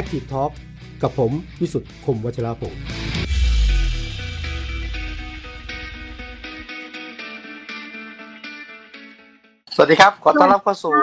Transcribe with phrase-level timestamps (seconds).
[0.00, 0.52] Active Talk
[1.02, 2.74] กับผมวิสุทธ์คมวัชราภง
[9.74, 10.94] สวัสดีครับ ขอต้อนรับเข้าสู่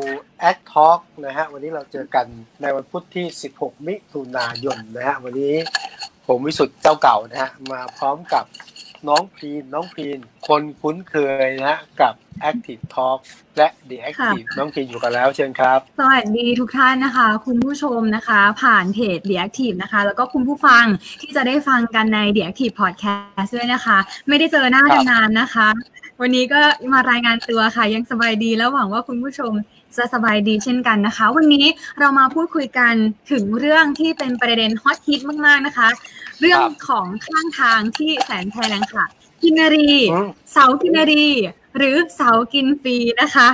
[0.49, 2.25] Act Talk นะฮะ วันนี้เราเจอกัน
[2.61, 3.25] ในวันพุธที่
[3.57, 5.55] 16 มิถุนายนนะฮะ วันนี้
[6.27, 8.45] ผมวิสุทธ์เจ้าเก่านะฮะ มาพร้อมกับ
[9.07, 11.15] น้องพีนน้องพีน คนคุ้นเค
[11.45, 12.13] ยนะฮะกับ
[12.49, 13.19] Active Talk
[13.57, 20.83] และ The Active น้องพีนอยู่กันแล้วเชิญครับ สวัสดีทุกท่านนะคะ คุณผู้ชมนะคะ ผ่านเพจ The Active นะคะ แล้วก็คุณผู้ฟัง
[21.21, 23.97] ที่จะได้ฟังกันใน The Active Podcast ด้วยนะคะ
[24.27, 25.67] ไม่ได้เจอหน้ากันนานนะคะ
[26.21, 26.61] วันนี้ก็
[26.93, 29.53] มารายงานตัวค่ะ ยังสบายดีแล้วหวังว่าคุณผู้ชม
[29.97, 31.65] จะสบายดีเช่นกันนะคะ วันนี้
[31.99, 32.93] เรามาพูดคุยกัน
[33.31, 35.89] ถึงเรื่องที่เป็นประเด็นฮอตฮิตมากๆนะคะ
[36.41, 39.05] เรื่องของข้างทางที่แสนแพงค่ะ
[39.43, 41.27] กินนารีอืมเสากินนารี
[41.77, 43.49] หรือเสากินฟรีนะคะ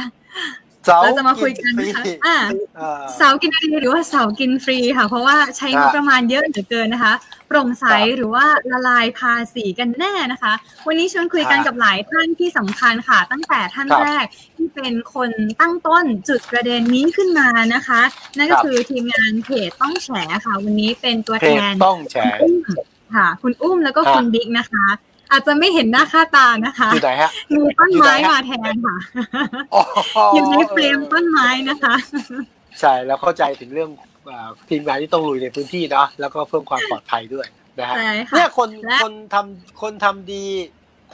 [0.86, 2.38] เสาเราจะมาคุยกันนะคะฟรีอ่า
[2.80, 7.13] อ่าเสากินนารีหรือว่าเสากินฟรีค่ะ เพราะว่าใช้งบประมาณเยอะเหลือเกินนะคะ
[7.48, 10.53] โปร่งใสครับหรือว่าละลายภาษีกันแน่นะคะ
[10.87, 14.26] วันนี้ชวนคุยกันครับกับหลายท่านที่สำคัญค่ะ ตั้งแต่ท่านครับแรก
[14.57, 15.29] ที่เป็นคน
[15.62, 18.01] ตั้งต้นจุดประเด็นนี้ขึ้นมานะคะ
[18.37, 20.09] นั่นก็ครับคือทีมงานเพจต้องแฉ
[20.45, 22.55] ค่ะ วันนี้เป็นตัวเพแทจนต้องแชร์อุ้ม
[23.15, 24.85] ค่ะ คุณอุ้มแล้วก็ครับคุณบิ๊กนะคะ
[25.31, 28.95] อาจจะไม่เห็นหน้าค่าตานะคะอยู่ไหนฮะมีต้นอยู่ไหนไม้ฮะมาแทนค่ะ
[29.73, 29.81] อ๋อ
[30.34, 31.95] อยู่ในเฟรมต้นไม้นะคะ
[32.79, 34.16] ใช่แล้วเข้าใจถึงเรื่องอ่า
[34.70, 37.48] ทีมงานที่ต้องลุยในพื้นที่เนาะแล้วก็เพิ่มความปลอดภัยด้วย
[37.80, 40.46] นะฮะใช่ค่ะเนี่ยคนและคนทำคนทำดี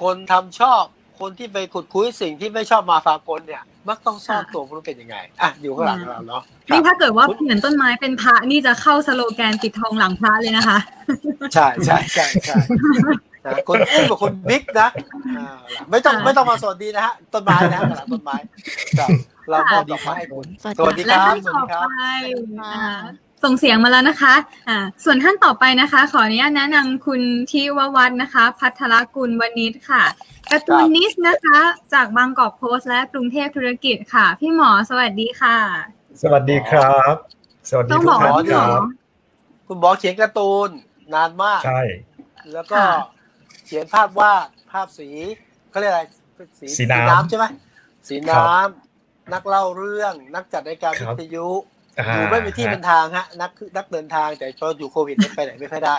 [0.02, 0.84] คนทำชอบ
[1.20, 10.78] คนที่ไปขุดคุยสิ่งที่ไม่ชอบมาฟากลเนี่ย มักต้องทราบตัวว่ามันเป็นยังไงอะอยู่ข้างหลังเราเนาะครันี่บถ้าเกิดว่าเหมือนต้นไม้เป็นพระนี่จะเข้าสโลแกนติดทองหลังพระเลยนะคะ
[11.54, 12.58] ใช่ใช่ใช่ใช่
[13.46, 14.90] นะคนอุ้มกับคนบิ๊กนะ
[15.38, 15.60] อ่า
[15.92, 18.36] ไม่ต้องค่ะไม่ต้องมาสวัสดีนะฮะต้นไม้นะฮะกำลังต้นไม้
[19.00, 19.12] ครับ
[19.50, 22.04] เรามอบดอกไม้ให้คุณสวัสดีคและรับท่านสวัสต่อดีครับไป
[22.62, 22.94] อ่า
[23.44, 24.36] ส่งเสียงมาแล้วนะคะ
[24.70, 30.04] อ่าส่วนท่านต่อไปนะคะ ขออนุญาตแนะนำคุณทิววัฒน์นะคะ พัทรกุลวณิชค่ะ
[30.52, 31.60] การ์ตูนนิสต์นะคะ
[31.94, 35.58] จากบางกอกโพสต์และกรุงเทพธุรกิจค่ะ พี่หมอสวัสดีค่ะ
[36.22, 37.16] สวัสดีครับ
[37.70, 38.82] สวัสดีต้องทุบกอกท่าว่านพี่คหมรัอบ
[39.68, 40.70] คุณบอกเขียนการ์ตูน
[41.14, 41.82] นานมากใช่
[42.54, 42.90] แล้วก็ค่ะ
[43.66, 45.10] เขียนภาพวาดภาพสี
[45.70, 46.02] เขาเรียกอะไร
[46.60, 47.46] สีสีน้ำใช่ไหม
[48.08, 48.83] สีน้ำ
[49.34, 51.48] นักเล่าเรื่อง นักจัดรายการควิรับทยุ
[52.00, 55.98] อ่าอยู่ไม่มีที่เป็นทางฮะ นักนักเดินทางแต่พออยู่โควิดไปไหนไม่ค่อยได้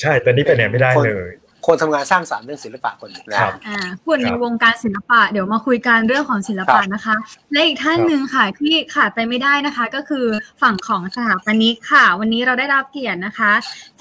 [0.00, 1.30] ใช่แต่นี่ไปไหนไม่ได้เลย
[1.66, 7.16] คนทำงานสร้างสรรค์เรื่องศิลปะคนหนึ่งนะครับอ่าพูดในครับวงการศิลปะเดี๋ยวมาคุยกันเรื่องของศิลปะครับนะคะ
[7.52, 10.26] และอีกท่านครับหนึ่งค่ะที่ขาดไปไม่ได้นะคะ ก็คือ
[10.62, 13.52] ฝั่งของสถาปนิกค่ะ วันนี้เราได้รับเกียรตินะคะ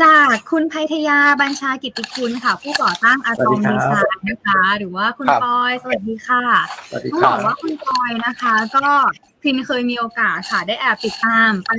[0.01, 6.43] จากคุณไพทยาบัญชากิติคุณค่ะ ผู้ก่อตั้งอะตอมสวัดีสดีไซครับน์นะคะ หรือว่าคุณครับปอยสวัสดีค่ะ
[6.89, 8.87] สวัสดีต้องคบรัอบกว่าคุณปอยนะคะ ก็
[9.43, 11.71] พินเคยมีโอกาสค่ะได้แอบติดตามไป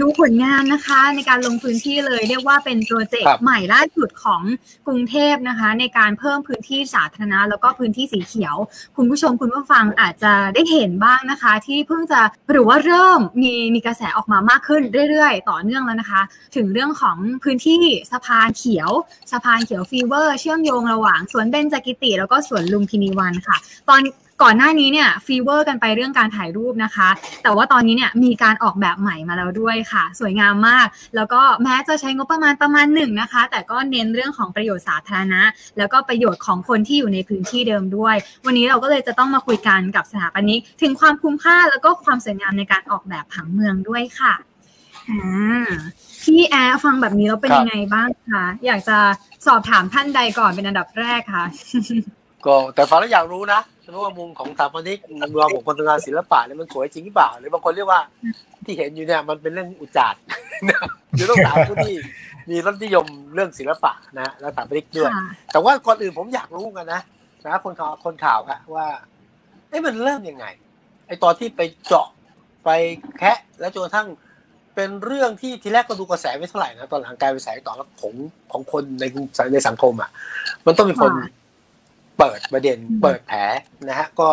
[0.00, 4.42] ดูผลงานนะคะ ในการลงพื้นที่เลยเรียกว่าเป็นโปรเจกครัต์บใหม่ล่าสุดของ
[4.86, 8.56] กรุงเทพนะคะ ในการเพิ่มพื้นที่สาธารณะแล้วก็พื้นที่สีเขียว
[8.96, 16.22] คุณผู้ชมคุณผู้ฟังอาจจะได้เห็นบ้างนะคะ ที่เพิ่งจะหรือว่าเริ่มมีมีกระแสออกมามากขึ้นเรื่อยๆ ต่อเนื่องแล้วนะคะ
[16.56, 17.76] ถึงเรื่องของพื้นที่
[18.12, 18.90] สะพานเขียว
[19.32, 23.56] สะพานเขียว fever เชื่อมโยงระหว่างสวนเบญจกิติแล้วก็สวนลุมพินีวันค่ะ
[23.88, 24.00] ตอน
[24.42, 27.08] ก่อนหน้านี้เนี่ย fever กันไปเรื่องการถ่ายรูปนะคะ
[27.42, 30.86] แต่ว่าตอนนี้เนี่ยมีการออกแบบใหม่มาแล้วด้วยค่ะ สวยงามมาก
[31.16, 35.42] แล้วก็แม้จะใช้งบประมาณประมาณหนึ่งนะคะ แต่ก็เน้นเรื่องของประโยชน์สาธารณะ
[35.78, 38.16] แล้วก็ประโยชน์ของคนที่อยู่ในพื้นที่เดิมด้วย
[38.46, 44.34] วันนี้เราก็เลยจะต้องมาคุยกันกับสถาปนิกถึงความคุ้มค่าแล้วก็ความสวยงามในการออกแบบผังเมืองด้วยค่ะ
[45.10, 45.66] อ่า
[46.24, 48.98] พี่แอร์ฟังแบบนี้แล้วเป็นยังไงบ้างคะอยากจะ
[49.46, 51.44] สอบถามท่านใดก่อนเป็นอันดับแรกค่ะ
[52.46, 53.60] ก็แต่ฟังแล้วอยากรู้นะ
[53.92, 58.00] เพราะว่ามุมของสถาปนิกมุมมองของคนทำงานศิลปะเนี่ยมันสวยจริงหรือเปล่าหรือบางคนเรียกว่า
[58.64, 60.14] ที่เห็นอยู่เนี่ยมันเป็นเรื่องอุจจาระ
[60.70, 60.80] นะ
[61.14, 61.96] เดี๋ยวต้องถามผู้ที่
[62.50, 67.00] มีรสนิยมเรื่องศิลปะนะและสถาปนิกด้วยค่ะแต่ว่าก่อนอื่นผมอยากรู้กันนะ
[67.44, 68.86] นะคนข่าวคนข่าวอะว่า
[69.68, 70.46] เอ้มันเริ่มยังไง
[71.06, 72.08] ไอตอนที่ไปเจาะ
[72.64, 72.70] ไป
[73.18, 74.08] แคะแล้วจนกระทั่ง
[74.74, 78.14] เป็นเรื่องที่ทีแรกก็ดูกระแสไม่เท่าไหร่นะตอนหลังกลายเป็นสายต่อรับของ
[78.52, 79.04] ของคนใน
[79.52, 80.10] ในสังคมอะ
[80.66, 81.30] มันต้องมีคนค่ะ
[82.18, 83.40] เปิดประเด็นอืมเปิดแผล
[83.88, 84.28] นะฮะก็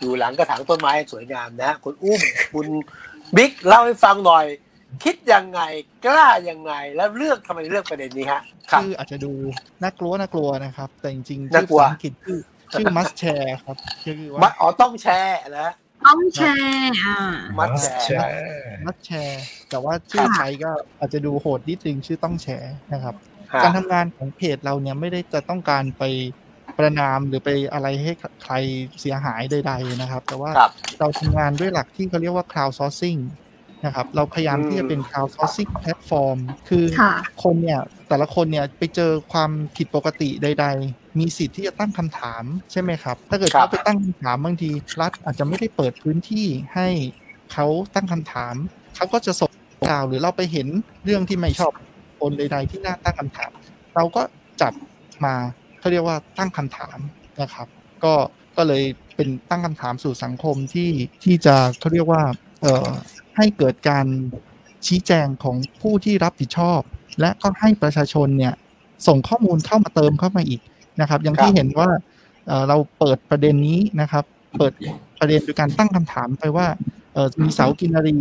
[0.00, 2.20] อยู่หลังกระถางต้นไม้สวยงามนะฮะคุณอุ้ม
[2.54, 2.66] คุณ
[3.36, 4.46] บิ๊กเล่าให้ฟังหน่อย
[5.04, 5.60] คิดยังไง
[6.06, 8.40] กล้ายังไงแล้วเลือกทำไมเลือกประเด็นนี้ฮะ
[8.70, 9.32] ครับชื่ออาจจะดู
[9.82, 12.40] น่ากลัวน่ากลัวนะครับ แต่จริงๆน่ากลัวชื่อภษอังกฤษชื่อ
[12.72, 15.74] ชื่อ must share ครับคือมาว่าอ๋อต้องแชร์นะฮะ
[16.06, 17.18] ต้องแชร์อ่า
[17.58, 19.36] มัดแชแชร์ร์ must share
[19.70, 23.14] แต่ว่าชื่อค่ะไทยก็อาจจะดูโหดนิดนึงชื่อต้องแชร์นะครับ
[23.52, 26.04] ฮะการทำงานของเพจเราเนี่ยไม่ได้จะต้องการไป
[26.78, 28.54] ประนามหรือไปอะไรให้ใคร
[29.00, 30.70] เสียหายใดๆนะครับ แต่ว่าครับ
[31.00, 33.20] เราทำงานด้วยหลักที่เขาเรียกว่า crowd sourcing
[33.84, 36.38] นะครับเราพยายามที่จะเป็น crowdsourcing platform
[36.68, 42.42] คือค่ะคนเนี่ยแต่ละคนเนี่ยไปเจอความผิดปกติใด ๆ มีสิทธิ์ที่จะตั้งคำถาม
[42.72, 44.70] ใช่ไหมครับ ถ้าเกิดครับเขาไปตั้งคำถามบางที
[45.00, 46.88] รัฐอาจจะไม่ได้เปิดพื้นที่ให้
[47.52, 48.54] เขาตั้งคำถาม
[48.96, 49.50] เขาก็จะส่ง
[49.88, 50.68] ข่าวหรือเราไปเห็น
[51.04, 51.72] เรื่องที่ไม่ชอบ
[52.20, 53.50] คนใด ๆ ที่น่าตั้งคำถาม
[53.94, 54.22] เราก็
[54.60, 54.72] จับ
[55.24, 55.34] มา
[55.78, 56.98] เขาเรียกว่าตั้งคำถาม
[57.40, 57.66] นะครับ
[58.04, 58.14] ก็
[58.56, 58.82] ก็เลย
[59.16, 60.90] เป็นตั้งคำถามสู่สังคมที่
[61.24, 62.22] ที่จะเขาเรียกว่า
[62.62, 62.88] เอ่อ
[63.36, 64.06] ให้เกิดการ
[64.86, 66.80] ชี้แจงของผู้ที่รับผิดชอบ
[67.20, 68.54] และก็ให้ประชาชนเนี่ย
[69.06, 70.60] ส่งข้อมูลเข้ามาเติมเข้ามาอีก
[71.00, 71.88] นะครับ อย่างที่เห็นว่า
[72.46, 74.24] เเราเปิดประเด็นนี้นะครับ
[74.58, 74.72] เปิด
[75.18, 76.66] ประเด็นโดยการตั้งคำถามไปว่า
[77.42, 78.16] มีเสากินรี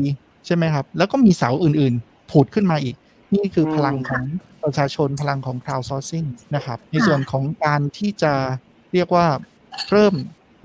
[0.46, 2.96] ใช่ไหมครับ แล้วก็มีเสาอื่นๆผุดขึ้นมาอีก
[3.36, 4.24] นี่คือพลังของ
[4.64, 8.34] ประชาชนพลังของ crowdsourcing นะครับ ในส่วนของการที่จะ
[8.94, 9.28] เรียกว่า
[9.92, 10.14] เริ่ม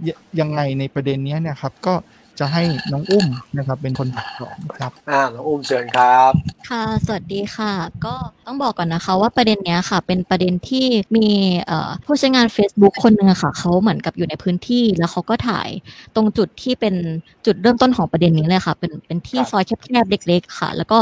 [0.08, 0.10] ย
[0.40, 1.94] ยังไงในประเด็นเนี้ยเนี่ยครับ ก็
[2.42, 4.08] จะให้น้องอุ้มนะครับ เป็นคน
[4.38, 6.32] สอนครับอ่าน้องอุ้มเชิญครับ
[6.68, 7.72] ค่ะสวัสดีค่ะ
[8.04, 8.14] ก็
[8.46, 10.86] ต้องบอกก่อนนะคะ ว่าประเด็นเนี้ยค่ะ เป็นประเด็นที่
[11.16, 11.28] มี
[11.66, 15.68] เอ่อผู้ใช้งาน Facebook คนหนึ่งอะค่ะเขาเหมือนกับอยู่ในพื้นที่แล้วเขาก็ถ่าย
[16.14, 16.94] ตรงจุดที่เป็น
[17.46, 20.98] จุดเริ่มต้นของประเด็นนี้เลยค่ะ เป็นเป็นที่ครับซอยแคบๆเล็ก ๆ ค่ะ แล้วก็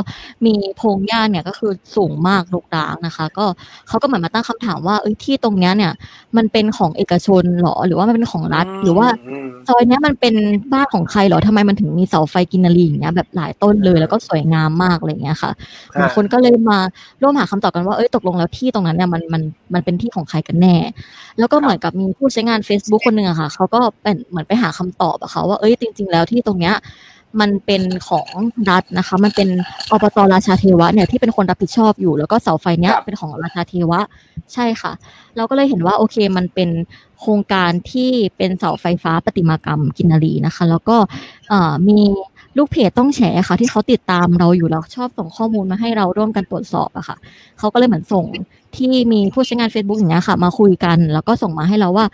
[0.47, 3.47] มีพงหญ้าเนี่ยก็คือสูงมากรกร้างนะคะ ก็
[3.89, 5.93] เขาก็เหมือนมาตั้งคำถามว่าเอ้ยที่ตรงเนี้ยเนี่ย
[6.37, 9.09] มันเป็นของเอกชนเหรอหรือว่ามันเป็นของรัฐ หรือว่า
[9.43, 10.35] มซอยเนี้ยมันเป็น
[10.73, 15.51] บ้านของใครเหรอทำไมมันถึงมีเสาไฟกินนารีอย่างเงี้ยแบบหลายต้นเลยแล้วก็สวยงามมากอะไรอย่างเงี้ยค่ะ
[16.01, 16.79] บางคนก็เลยมา
[17.23, 19.43] ร่วมหาคำตอบกันว่าเอ้ยตกลงแล้วที่ตรงนั้นเนี่ยมันมัน
[19.75, 20.77] มันเป็นที่ของใครกันแน่
[21.39, 26.75] แล้วก็เหมือนกับมีผู้ใช้งาน Facebook คนหนึ่งอะค่ะเขาก็เป็นเหมือนไปหาคำตอบอะค่ะว่าเอ้ยจริง ๆ แล้วที่ตรงเนี้ย
[27.41, 28.29] มันเป็นของ
[28.71, 29.49] รัฐนะคะ มันเป็น
[29.91, 34.01] อบตราชาเทวะเนี่ยที่เป็นคนรับผิดชอบอยู่ แล้วก็เสาไฟเนี้ยครับเป็นของราชาเทวะ
[34.53, 34.93] ใช่ค่ะ
[35.37, 36.71] เราก็เลยเห็นว่าโอเคมันเป็น
[37.21, 40.97] โครงการที่เป็นเสาไฟฟ้าประติมากรรมกินนารีนะคะ แล้วก็
[41.49, 41.99] เอ่อมี
[42.57, 47.17] ลูกเพจต้องแฉค่ะ ที่เขาติดตามเราอยู่แล้วชอบส่งข้อมูลมาให้เราร่วมกันตรวจสอบอะค่ะ
[47.59, 48.25] เขาก็เลยเหมือนส่ง
[48.77, 52.07] ที่มีผู้ใช้งาน Facebook อย่างเงี้ยค่ะ มาคุยกัน แล้วก็ส่งมาให้เราว่า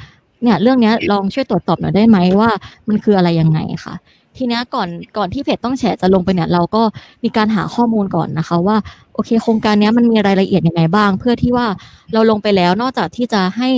[0.43, 2.51] เนี่ยเรื่องเนี้ยลองช่วยตรวจสอบหน่อยได้ไหมว่า
[2.89, 3.95] มันคืออะไรยังไงค่ะ
[4.37, 6.83] ทีนี้ก่อนก่อนที่เพจต้องแฉจะลงไปเนี่ยเราก็
[7.25, 8.77] มีการหาข้อมูลก่อนนะคะว่า
[9.15, 11.67] โอเค โครงการนี้มันมีรายละเอียดยังไงบ้าง เพื่อที่ว่า
[12.13, 13.69] เราลงไปแล้วนอกจากที่จะให้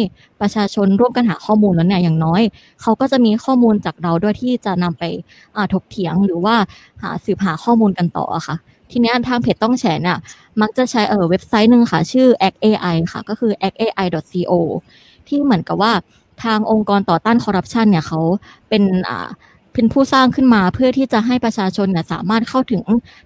[0.40, 2.42] ประชาชนร่วมกันหาข้อมูลแล้วเนี่ยอย่างน้อย
[2.82, 6.56] เขาก็จะมีข้อมูลจากเราด้วยที่จะนำไปาถกเถียงหรือว่า
[7.02, 8.56] หาสืบหาข้อมูลกันต่ออะค่ะ
[8.90, 10.18] ทีนี้ทางเพจต้องแชร์เนี่ย
[10.60, 14.52] มักจะใช้เออเว็บไซต์หนึ่งค่ะ ชื่อ actai ค่ะ ก็คือ acai.co
[15.28, 15.92] ที่เหมือนกับว่า
[16.44, 18.20] ทางองค์กรต่อต้านคอร์รัปชันเนี่ยเขา
[18.68, 19.28] เป็นอ่า
[19.78, 22.82] เป็นผู้สร้างขึ้นมาเพื่อที่จะให้ประชาชนเนี่ยสามารถเข้าถึง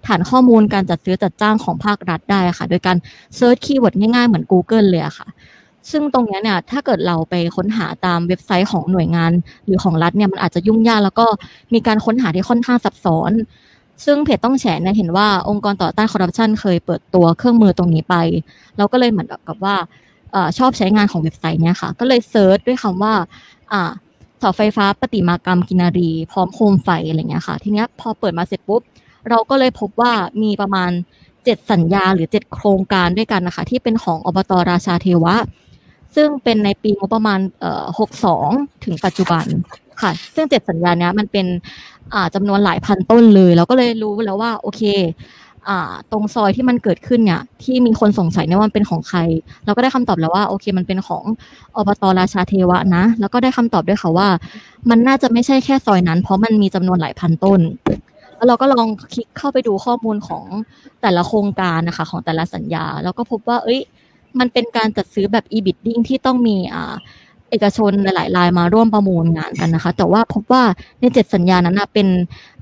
[0.07, 2.97] ฐานข้อมูลการจัดซื้อจัดจ้างของภาครัฐได้ค่ะ โดยการ
[3.35, 5.27] search keyword ง่ายๆเหมือน Google เลยค่ะ
[5.91, 9.31] ซึ่งตรงนี้เนี่ยถ้าเกิดเราไปค้นหาตามเว็บไซต์ของหน่วยงาน
[9.65, 11.25] หรือของรัฐเนี่ยมันอาจจะยุ่งยากแล้วก็
[11.73, 13.31] มีการค้นหาที่ค่อนข้างซับซ้อน
[14.05, 18.15] ซึ่งเพจต้องแฉเนี่ยเห็นว่าองค์กรต่อต้านคอร์รัปชันเคยเปิดตัวเครื่องมือตรงนี้ไป
[18.77, 19.75] เราก็เลยเหมือนกับว่า
[20.35, 23.13] อชอบใช้งานของเว็บไซต์เนี่ยค่ะ ก็เลย search ด้วยคำว่า
[23.73, 23.91] อ่า
[24.43, 28.81] เสาไฟฟ้าประติมากรรมกินารี พร้อมโคมไฟอะไรเงี้ยค่ะ ทีเนี้ยพอเปิดมาเสร็จปุ๊บ
[29.29, 30.13] เราก็เลยพบว่า
[30.43, 30.91] มีประมาณ
[31.45, 35.35] เจ็ดสัญญาหรือเจ็ดโครงการด้วยกันนะคะ ที่เป็นของอบตราชาเทวะ
[36.15, 38.49] ซึ่งเป็นในปีงบประมาณเอ่อหกสอง
[38.83, 39.45] ถึงปัจจุบัน
[40.01, 41.45] ค่ะ ซึ่งเจ็ดสัญญาเนี้ยมันเป็น
[42.13, 44.81] อ่าจำนวนหลายพันต้นเลย เราก็เลยรู้แล้วว่าโอเค
[46.11, 49.19] ตรงซอยที่มันเกิดขึ้นเนี่ย ที่มีคนสงสัยเนี่ยว่ามันเป็นของใคร
[49.65, 51.23] เราก็ได้คำตอบแล้วว่าโอเคมันเป็นของ
[51.75, 54.27] อบตราชาเทวะนะ แล้วก็ได้คำตอบด้วยค่ะว่า
[54.89, 57.59] มันน่าจะไม่ใช่แค่ซอยนั้น เพราะมันมีจำนวนหลายพันต้น
[58.35, 60.45] แล้วเราก็ลองคลิกเข้าไปดูข้อมูลของ
[61.01, 63.81] แต่ละโครงการนะคะ ของแต่ละสัญญา แล้วก็พบว่า เอ้ย
[64.39, 66.95] มันเป็นการจัดซื้อแบบ e-bidding ที่ต้องมีอ่า
[67.49, 70.63] เอกชนหลายรายมาร่วมประมูลงานกันนะคะ แต่ว่าพบว่า
[70.99, 72.07] ในเจ็ดสัญญานั้นเป็น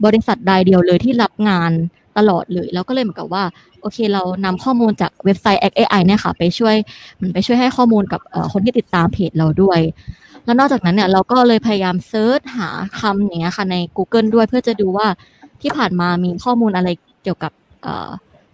[0.05, 1.71] บริษัทรายเดียวเลยที่รับงาน
[2.17, 3.43] ตลอดเลยแล้วก็เลยเหมือนกับว่า
[3.81, 6.75] โอเค เรานำข้อมูลจากเว็บไซต์ AI เนี่ยค่ะไปช่วย
[7.15, 8.21] เหมันไปช่วยให้ข้อมูลกับ
[8.53, 9.79] คนที่ติดตามเพจเราด้วย
[10.45, 15.07] แล้วนอกจากนั้นเนี่ยเราก็เลยพยายามเซิร์ชหาคำอย่างเงี้ยค่ะใน Google ด้วยเพื่อจะดูว่า
[15.61, 16.89] ที่ผ่านมามีข้อมูลอะไร
[17.23, 17.51] เกี่ยวกับ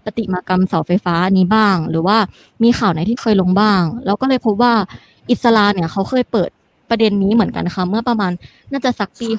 [0.06, 2.18] ปฏิมากรรมเสาไฟฟ้านี้บ้าง หรือว่า
[2.64, 4.74] มีข่าวไหนที่เคยลงบ้าง แล้วก็เลยพบว่า
[5.32, 6.50] อิสลาเนี่ยเขาเคยเปิด
[6.90, 8.32] ประเด็นนี้เหมือนกันค่ะเมื่อประมาณ
[8.72, 9.30] น่าจะสักปี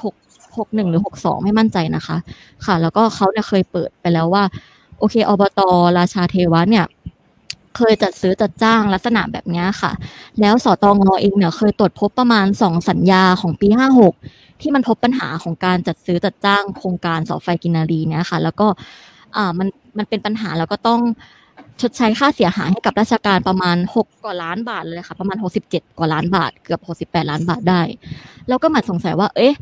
[0.56, 2.16] หกหนึ่งหรือหกสองไม่มั่นใจนะคะ
[2.64, 4.44] ค่ะ แล้วก็เขาเนี่ยเคยเปิดไปแล้วว่า
[4.98, 5.60] โอเคอบต
[5.98, 6.86] ราชาเทวะเนี่ย
[7.76, 9.92] เคยจัดซื้อจัดจ้างลักษณะแบบนี้ค่ะ
[10.40, 14.14] แล้วสตงเองเนี่ยเคยตรวจพบประมาณสองสัญญาของปีห้าหก
[14.60, 18.66] ที่มันพบปัญหาของการจัดซื้อจัดจ้างโครงการเสาไฟกินนารีเนี่ยค่ะ แล้วก็
[19.36, 21.00] อ่ามันมันเป็นปัญหาแล้วก็ต้อง
[21.80, 27.82] ชดใช้ค่าเสียหายให้กับราชการประมาณหกกว่าล้านบาทเลยค่ะ ประมาณหกสิบเจ็ดกว่าล้านบาท เกือบหกสิบแปดล้านบาทได้
[28.48, 29.54] แล้วก็มาสงสัยว่า เอ๊ะ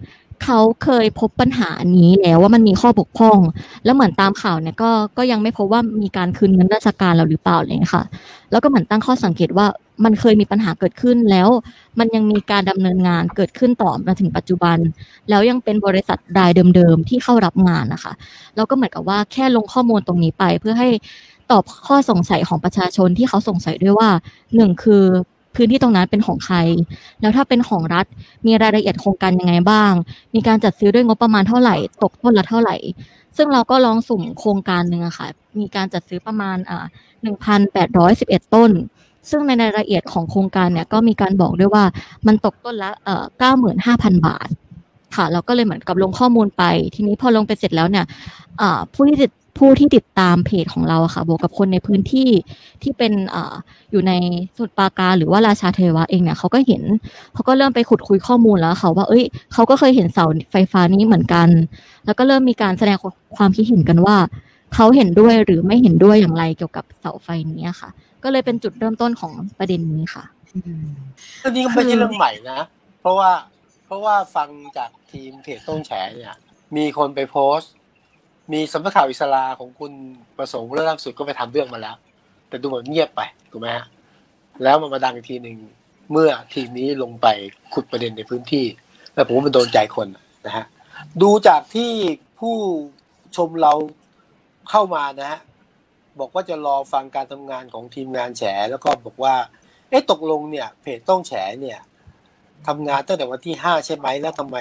[0.45, 3.38] เขาเคยพบปัญหานี้แล้วว่ามันมีข้อบกพร่อง
[3.85, 8.05] แล้วเหมือนตามข่าวเนี่ยก็ก็ยังไม่พบว่ามีการคืนเงินราชการเราหรือเปล่าเลยค่ะ
[8.50, 9.66] แล้วก็เหมือนตั้งข้อสังเกตว่า
[10.05, 11.49] มันเคยมีปัญหาเกิดขึ้นแล้ว
[11.99, 14.78] มันยังมีการดำเนินงานเกิดขึ้นต่อมาถึงปัจจุบัน
[15.31, 18.12] แล้วยังเป็นบริษัทรายเดิมๆที่เข้ารับงานนะคะ
[18.57, 20.88] แล้วก็เหมือนกับว่าแค่ลงข้อมูลตรงนี้ไปเพื่อให้
[21.50, 24.11] ตอบข้อสงสัยของประชาชนที่เขาสงสัยด้วยว่า
[24.57, 25.05] หนึ่งคือ
[25.57, 26.57] พื้นที่ตรงนั้นเป็นของใคร
[27.21, 28.07] แล้วถ้าเป็นของรัฐ
[28.47, 29.93] มีรายละเอียดโครงการยังไงบ้าง
[30.35, 32.77] มีการจัดซื้อด้วยงบประมาณเท่าไหร่ ตกต้นละเท่าไหร่
[33.37, 35.27] ซึ่งเราก็ลองสุ่มโครงการหนึ่งอะค่ะ
[35.59, 36.85] มีการจัดซื้อประมาณอ่า
[37.23, 38.71] หนึ่งพันแปดร้อยสิบเอ็ดต้น
[39.31, 41.85] ซึ่งในรายละเอียดของโครงการเนี่ยก็มีการบอกด้วยว่า
[42.27, 44.49] มันตกต้นละเอ่อเก้าหมื่นห้าพันบาท
[45.17, 46.63] ค่ะเราก็เลยเหมือนกับลงข้อมูลไป
[46.95, 48.05] ทีนี้พอลงไปเสร็จแล้วเนี่ย
[48.61, 52.29] อ่าผู้ที่ติด ผู้ที่ติดตามเพจของเราค่ะ บวกกับคนในพื้นที่
[52.83, 53.37] ที่เป็นอ
[53.91, 54.13] อยู่ใน
[54.57, 56.83] สมุทรปาการหรือว่าราชาเทวะเองเนี่ยเขาก็เห็น
[57.35, 61.49] เขาก็เริ่มไปขุดคุยข้อมูลแล้วค่ะว่าเอ้ยเขาก็เคยเห็นเสาไฟฟ้านี้เหมือนกัน
[62.05, 62.99] แล้วก็เริ่มมีการแสดง
[63.37, 64.17] ความคิดเห็นกันว่า
[64.75, 67.89] เขาเห็นด้วยหรือไม่เห็นด้วยอย่างไรเกี่ยวกับเสาไฟนี้ค่ะ
[68.23, 70.25] ก็เลยเป็นจุดเริ่มต้นของประเด็นนี้ค่ะ
[71.41, 72.61] เรื่องนี้ก็ไม่ใช่เรื่องใหม่นะ
[73.01, 73.31] เพราะว่า
[73.87, 76.35] เพราะว่าฟังจากทีมเพจต้นแฉเนี่ย
[76.77, 77.73] มีคนไปโพสต์
[78.53, 79.93] มีสำนักข่าวอิสลาของคุณ
[80.38, 81.97] ประสงค์เรื่องล่าสุดก็ไปทำเรื่องมาแล้ว
[82.49, 83.87] แต่ดูเหมือนเงียบไปถูกไหมฮะ
[84.62, 85.57] แล้วมันมาดังอีกทีหนึ่ง
[86.12, 87.26] เมื่อทีมนี้ลงไป
[87.75, 88.67] ขุดประเด็นในพื้นที่
[89.15, 90.09] แล้วผมว่ามันโดนใจคน
[90.47, 90.65] นะฮะ
[91.23, 91.93] ดูจากที่
[92.38, 92.57] ผู้
[93.37, 93.73] ชมเรา
[94.71, 95.41] เข้ามานะฮะ
[96.19, 99.35] บอกว่าจะรอฟังการทำงานของทีมงานแฉแล้วก็บอกว่า
[99.91, 101.79] เอ๊ะตกลงเนี่ย เพจต้องแฉเนี่ย
[102.67, 104.57] ทำงานตั้งแต่วันที่ห้าใช่ไหมแล้วทำไม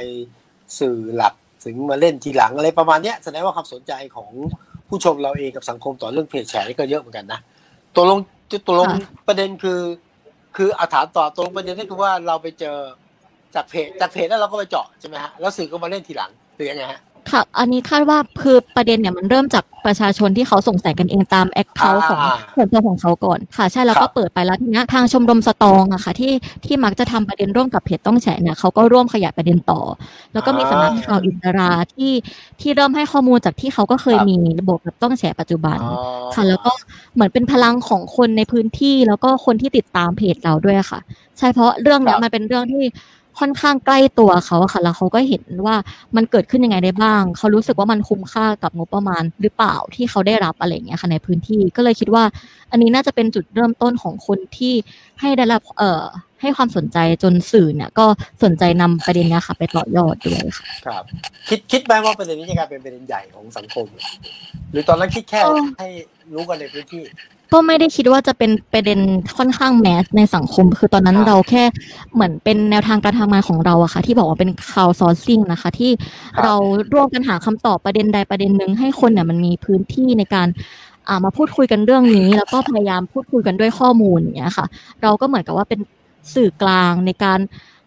[0.80, 1.34] สื่อหลัก
[1.65, 4.31] ถึงมาเล่นทีหลังอะไรประมาณเนี้ยแสดงว่าความสนใจของ
[4.88, 7.39] ผู้ชมเราเองกับสังคมต่อเรื่องเพจแฉนี่ก็เยอะเหมือนกันนะ
[7.95, 8.19] ตกลง
[8.67, 9.81] ตกลงค่ะประเด็นคือ
[10.55, 12.77] คืออาถามต่อตกลงประเด็นก็คือว่าเราไปเจอ
[13.55, 17.01] จากเพจจากเพจแล้วเราก็ไปเจาะใช่ไหมฮะแล้วสื่อก็มาเล่นทีหลังหรือยังไงฮะ
[17.36, 26.34] ค่ะ อันนี้คาดว่าคือประเด็นเนี่ยมันเริ่มจากประชาชนที่เขาสงสัยกันเองตามแอคเคาท์ของอ่าส่วนตัวของเขาก่อนค่ะ ใช่แล้วครัก็บเปิดไปแล้วทีเนี้ยทางชมรมสตองอะค่ะ ที่
[26.65, 29.82] ที่มักจะทำประเด็นร่วมกับเพจต้องแฉเนี่ยเขาก็ร่วมขยายประเด็นต่อ
[30.34, 32.12] แล้วก็มีสำนักข่าวอิสราที่
[32.62, 35.92] ที่เริ่มให้ข้อมูลจากที่เขาก็เคยมีระบบกับต้องแฉปัจจุบันอ๋อ
[36.36, 36.72] ค่ะ แล้วก็
[37.13, 41.00] เหมือนเป็นพลังของคนในพื้นที่แล้วก็คนที่ติดตามเพจเราด้วยค่ะ
[41.38, 42.84] ใช่เพราะเรื่องเนี้คยรับมันเป็นเรื่องที่
[43.39, 45.75] ค่อนข้างใกล้ตัวเขาอะค่ะแล้วเขาก็เห็นว่า
[46.15, 52.24] มันเกิดขึ้นยังไงได้บ้าง เขารู้สึกว่ามันคุ้มค่ากับงบประมาณหรือเปล่าที่เขาได้รับอะไรอย่างเงี้ยค่ะในพื้นที่ก็เลยคิดว่า
[52.72, 54.74] อันนี้น่าจะเป็นจุดเริ่มต้นของคนที่
[55.20, 56.04] ให้ได้รับเอ่อ
[56.42, 58.06] ให้ความสนใจจนสื่อเนี่ยก็
[58.44, 61.04] สนใจนำประเด็นเนี้ยค่ะไปต่อยอดด้วยค่ะครับ
[61.50, 63.88] คิดคิดไหมว่าประเด็นนี้จะกลายเป็นประเด็นใหญ่ของสังคม
[64.72, 65.89] หรือตอนนั้นคิดแค่ก็ให้
[66.34, 67.04] รู้กันในพื้นที่
[67.54, 69.00] ก็ไม่ได้คิดว่าจะเป็นประเด็น
[69.38, 71.64] ค่อนข้างแมสในสังคม คือตอนนั้นครับเราแค่
[72.14, 75.92] เหมือนเป็นแนวทางการทำงานของเราอะค่ะ ที่บอกว่าเป็น crowdsourcing นะคะ ที่
[76.36, 76.54] ครับเรา
[76.94, 80.48] ร่วมกันหาคำตอบประเด็นใดประเด็นหนึ่งให้คนเนี่ยมันมีพื้นที่ในการ
[81.08, 84.66] อ่ามาพูดคุยกันเรื่องนี้ แล้วก็พยายามพูดคุยกันด้วยข้อมูลอย่างเงี้ยค่ะ
[85.02, 85.80] เราก็เหมือนกับว่าเป็น
[86.36, 87.40] สื่อกลางในการ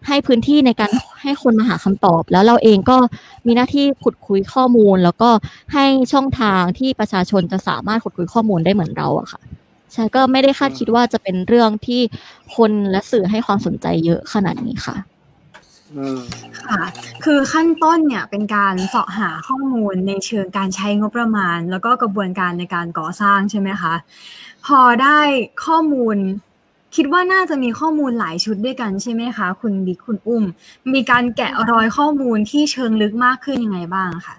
[0.07, 2.97] ให้พื้นที่ในการให้คนมาหาคำตอบ แล้วเราเองก็
[3.45, 5.29] มีหน้าที่ขุดคุยข้อมูล แล้วก็
[5.73, 9.41] ให้ช่องทางที่ประชาชนจะสามารถขุดคุยข้อมูลได้เหมือนเราอะค่ะ
[9.93, 12.01] ใช่ก็ไม่ได้คาดคิดว่าจะเป็นเรื่องที่
[12.55, 14.95] คนและสื่อให้ความสนใจเยอะขนาดนี้ค่ะ
[16.63, 16.81] ค่ะ
[17.23, 23.93] คือขั้นต้นเนี่ยเป็นการเสาะหาข้อมูลในเชิงการใช้งบประมาณ แล้วก็กระบวนการในการก่อสร้างใช่ไหมคะ
[24.65, 25.19] พอได้
[25.65, 26.17] ข้อมูล
[26.95, 30.43] คิดว่าน่าจะมีข้อมูลหลายชุดด้วยกันใช่ไหมคะ คุณบิ๊กคุณอุ้ม
[30.93, 34.35] มีการแกะรอยข้อมูลที่เชิงลึกมากขึ้นยังไงบ้างคะ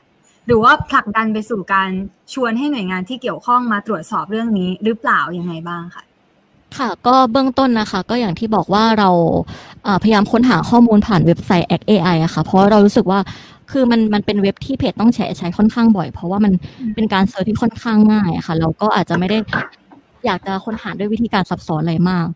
[0.47, 1.91] หรือว่าผลักดันไปสู่การ
[2.33, 6.05] ชวนให้หน่วยงานที่เกี่ยวข้องมาตรวจสอบเรื่องนี้หรือเปล่ายังไงบ้างคะ
[6.79, 9.11] ค่ะก็เบื้องต้นนะคะก็อย่างที่บอกว่าเรา
[9.85, 13.21] เอ่อพยายามค้นหาข้อมูลผ่านเว็บไซต์ Act AI อะค่ะเพราะเรารู้สึกว่า
[13.71, 16.53] คือมันมันเป็นเว็บที่เพจต้องแชร์ใช้ค่อนข้างบ่อย เพราะว่ามัน
[16.95, 19.39] เป็นการ search ที่ค่อนข้างง่ายอะค่ะเราก็อาจจะไม่ได้
[20.27, 22.27] อยากจะค้นหาด้วยวิธีการซับซ้อนอะไรมาก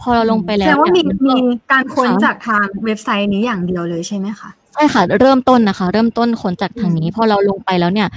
[0.00, 1.36] พอเราลงไปแล้วแสดงว่ามีเนี่ยนก็มี
[1.72, 8.08] การค้นค่ะจากทางเว็บไซต์นี้อย่างเดียวเลยใช่ไหมคะใช่ค่ะเริ่มต้นนะคะ เริ่มต้นค้นจากทางนี้ พอเราลงไปแล้วเนี่ย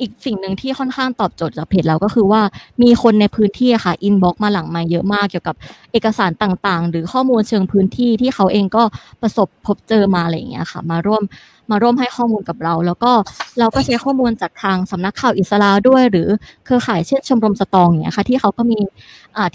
[0.00, 2.42] อีกสิ่งหนึ่งที่ค่อนข้างตอบโจทย์จากเพจเราก็คือว่า
[2.82, 5.56] มีคนในพื้นที่ค่ะ inbox มาหลังมาเยอะมากเกี่ยวกับ
[5.92, 8.82] เอกสารต่างๆ หรือข้อมูลเชิงพื้นที่ที่เขาเองก็
[9.22, 11.22] ประสบพบเจอมาอะไรอย่างเงี้ยค่ะ มาร่วม
[11.70, 13.12] มาร่วมให้ข้อมูลกับเรา แล้วก็
[13.58, 16.28] เราก็ใช้ข้อมูลจากทางสำนักข่าวอิสราด้วย หรือ
[16.64, 18.78] เครือข่ายเช่นชมรมสตองอย่างเงี้ยค่ะ ที่เขาก็มี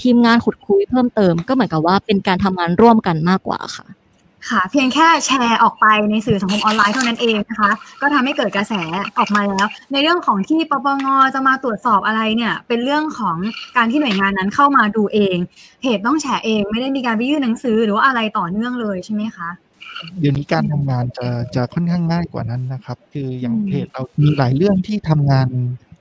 [0.03, 3.86] ทีมงานขุดคุยเพิ่มเติม ก็เหมือนกับว่าเป็นการทำงานร่วมกันมากกว่าค่ะ
[4.50, 8.74] ค่ะ เพียงแค่แชร์ออกไปในสื่อสังคมออนไลน์เท่านั้นเองนะคะ ก็ทำให้เกิดกระแส
[9.17, 13.38] ออกมาแล้ว ในเรื่องของที่ปปงจะมาตรวจสอบอะไรเนี่ย เป็นเรื่องของ
[13.77, 15.38] การที่หน่วยงานนั้นเข้ามาดูเอง
[15.82, 19.50] เพจต้องแชร์เอง ไม่ได้มีการไปยื่นหนังสือหรือว่าอะไรต่อเนื่องเลยใช่ไหมคะ
[20.20, 25.48] เดี๋ยวนี้การทำงานจะจะค่อนข้างง่ายกว่านั้นนะครับ คืออย่างเพจเรามีหลายเรื่องที่ทำงาน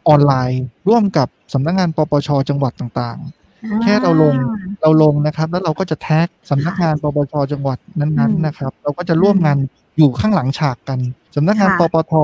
[0.09, 3.36] ออนไลน์ ร่วมกับสำนักงานปปชจังหวัดต่างๆ
[3.83, 4.35] แค่เราลง
[4.83, 9.59] เราลงนะครับ แล้วเราก็จะแท็กสำนักงานปปชจังหวัดนั้นๆนะครับ เราก็จะร่วมงาน
[9.99, 10.99] อยู่ข้างหลังฉากกัน
[11.37, 12.15] สำนักงานปปท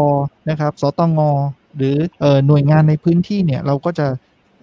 [0.51, 1.21] นะครับ สตง
[1.77, 4.07] หรือเอ่อหน่วยงานในพื้นที่เนี่ยเราก็จะ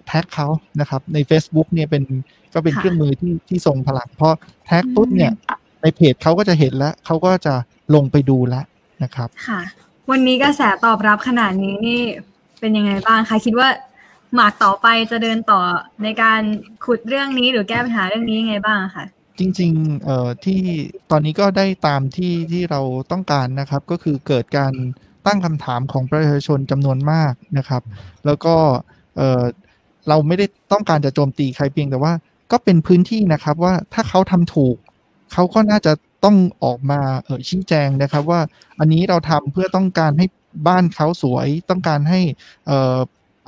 [0.06, 0.48] แท็กเขา
[0.80, 2.02] นะครับ ใน Facebook เนี่ยเป็น
[2.54, 4.34] ก็เป็นเครื่องมือที่ที่ทรงพลังเพราะ
[4.66, 5.32] แท็กปุ๊บเนี่ย
[5.82, 7.54] ในเพจเขาก็จะเห็นแล้วเขาก็จะ
[7.94, 8.64] ลงไปดูแล้ว
[9.02, 9.60] นะครับ ค่ะ
[10.10, 12.00] วันนี้กระแสตอบรับขนาดนี้นี่
[12.60, 13.68] เป็นยังไงบ้างคะคิดว่า
[14.34, 15.60] หมากต่อไปจะเดินต่อ
[16.02, 16.40] ในการ
[16.84, 19.06] ขุดเรื่องนี้หรือแก้ปัญหาเรื่องนี้ยังไงบ้างคะ
[19.38, 20.60] จริงๆเอ่อที่
[21.10, 22.80] ตอนนี้ก็ได้ตามที่ที่เรา
[23.12, 24.72] ต้องการนะครับ ก็คือเกิดการ
[25.26, 27.82] ตั้งคำถามของประชาชนจำนวนมากนะครับ
[28.26, 28.54] แล้วก็
[29.16, 29.42] เอ่อ
[30.08, 32.12] เราไม่ได้ต้องการจะโจมตีใครเพียงแต่ว่า
[32.52, 34.76] ก็เป็นพื้นที่นะครับว่าถ้าเขาทำถูก
[35.32, 35.92] เขาก็น่าจะ
[36.24, 38.40] ต้องออกมาเออชี้แจงนะครับว่า
[38.78, 40.26] อันนี้เราทำเพื่อต้องการให้
[40.68, 42.20] บ้านเขาสวย ต้องการให้
[42.66, 42.70] เ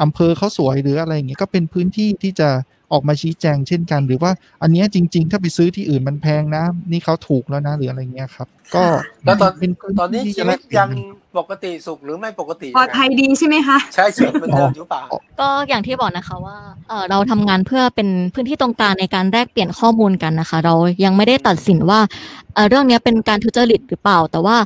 [0.02, 2.48] อ่ออำเภอเขาสวยหรืออะไรอย่างเงี้ยก็เป็นพื้นที่ที่จะ
[2.92, 4.30] ออกมาชี้แจงเช่นกัน หรือว่า
[4.62, 8.84] อันเนี้ยจริง ๆ ถ้าไปซื้อที่อื่นมันแพงนะ นี่เขาถูกแล้วนะหรืออะไรเงี้ยครับ ก็
[9.24, 11.00] แล้วตอนเป็นพื้ตอนนี้ที่ชีจะวิแลตกเปลี่ยยันงกัน
[11.38, 15.02] ปกติสุขหรือไม่ปกติปลอดภัยดีใช่ไหมคะ ใช่ชีวิตเหมือนเดิมอยู่เปล่า
[15.40, 16.56] ก็อย่างที่บอกนะคะว่า
[16.88, 20.74] เออเราทำงานเพื่อเป็นพื้นที่ตรงกลางในการแลกเปลี่ยนข้อมูลกันนะคะ เรา
[21.04, 22.00] ยังไม่ได้ตัดสินว่า
[22.54, 24.56] เอ่อเรื่องนี้เป็นการทุจริตหรือเปล่า แต่ว่า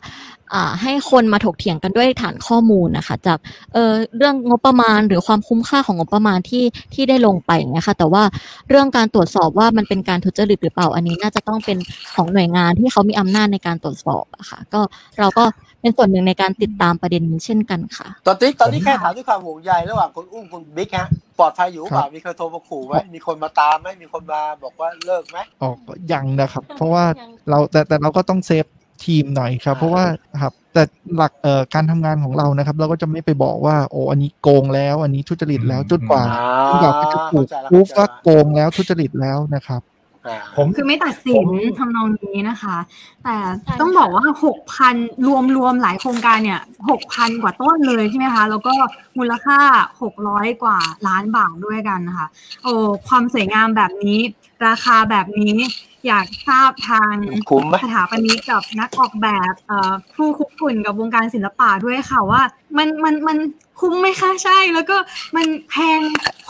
[0.55, 3.39] อ่าให้คนมาถกเถียงกันด้วยฐานข้อมูลนะคะ จาก
[3.73, 8.23] เออเรื่องงบประมาณหรือความคุ้มค่าของงบประมาณที่ที่ได้ลงไปอย่างเงี้ยค่ะแต่ว่า
[8.69, 11.79] เรื่องการตรวจสอบว่ามันเป็นการทุจริตหรือเปล่าอันนี้ น่าจะต้องเป็น
[12.15, 14.81] ของหน่วยงานที่เขามีอำนาจในการตรวจสอบอะค่ะก็
[15.21, 15.45] เราก็
[15.81, 25.77] เป็นส่วนหนึ่งในการติดตามประเด็นนี้เช่นกันค่ะ ตอนนี้ตอนนี้แค่ถามด้วยความห่วงใยระหว่างคุณอุ้มคุณบิ๊กฮะปลอดภัยอยู่เปล่ามีใครโทรมาขู่ไหมมีคนมาตามไหมมีคนมาบอกว่าเลิกไหมออก
[26.13, 27.05] ยังนะครับ เพราะว่า
[27.49, 28.67] เราแต่แต่เราก็ต้องเซฟ
[29.05, 30.05] ทีมหน่อยครับ เพราะว่า
[30.43, 30.83] ครับแต่
[31.17, 36.23] หลักเอ่อการทำงานของเรานะครับ เราก็จะไม่ไปบอกว่าโอ้อันนี้โกงแล้ว อันนี้ทุจริตแล้วจนกว่า
[36.71, 39.96] จนกว่าจะถูกพูฟว่าโกงแล้วทุจริตแล้วนะครับอ่า
[40.57, 42.77] ผมคือไม่ตัดสินผมทำนองนี้นะคะ
[43.25, 44.95] แต่ใช่ต้องบอกว่าหกพัน
[45.27, 46.61] รวมรวมหลายโครงการเนี่ย
[46.91, 48.75] หกพันกว่าต้นเลยใช่ไหมคะ แล้วก็
[49.19, 49.59] มูลค่า
[50.03, 52.29] หกร้อยกว่าล้านบาทด้วยกันนะคะ
[52.63, 52.73] โอ้
[53.09, 54.19] ความสวยงามแบบนี้
[54.67, 55.57] ราคาแบบนี้
[56.07, 57.15] อยากทราบทาง
[57.51, 62.43] คุ้มไหมสถาปนิกกับนักออกแบบเอ่อผู้คุกคุนกับวงการศิลปะด้วยค่ะว่า
[62.77, 63.39] มันมันมัน
[63.81, 64.97] คุ้มไหมคะใช่ แล้วก็
[65.37, 66.01] มันแพง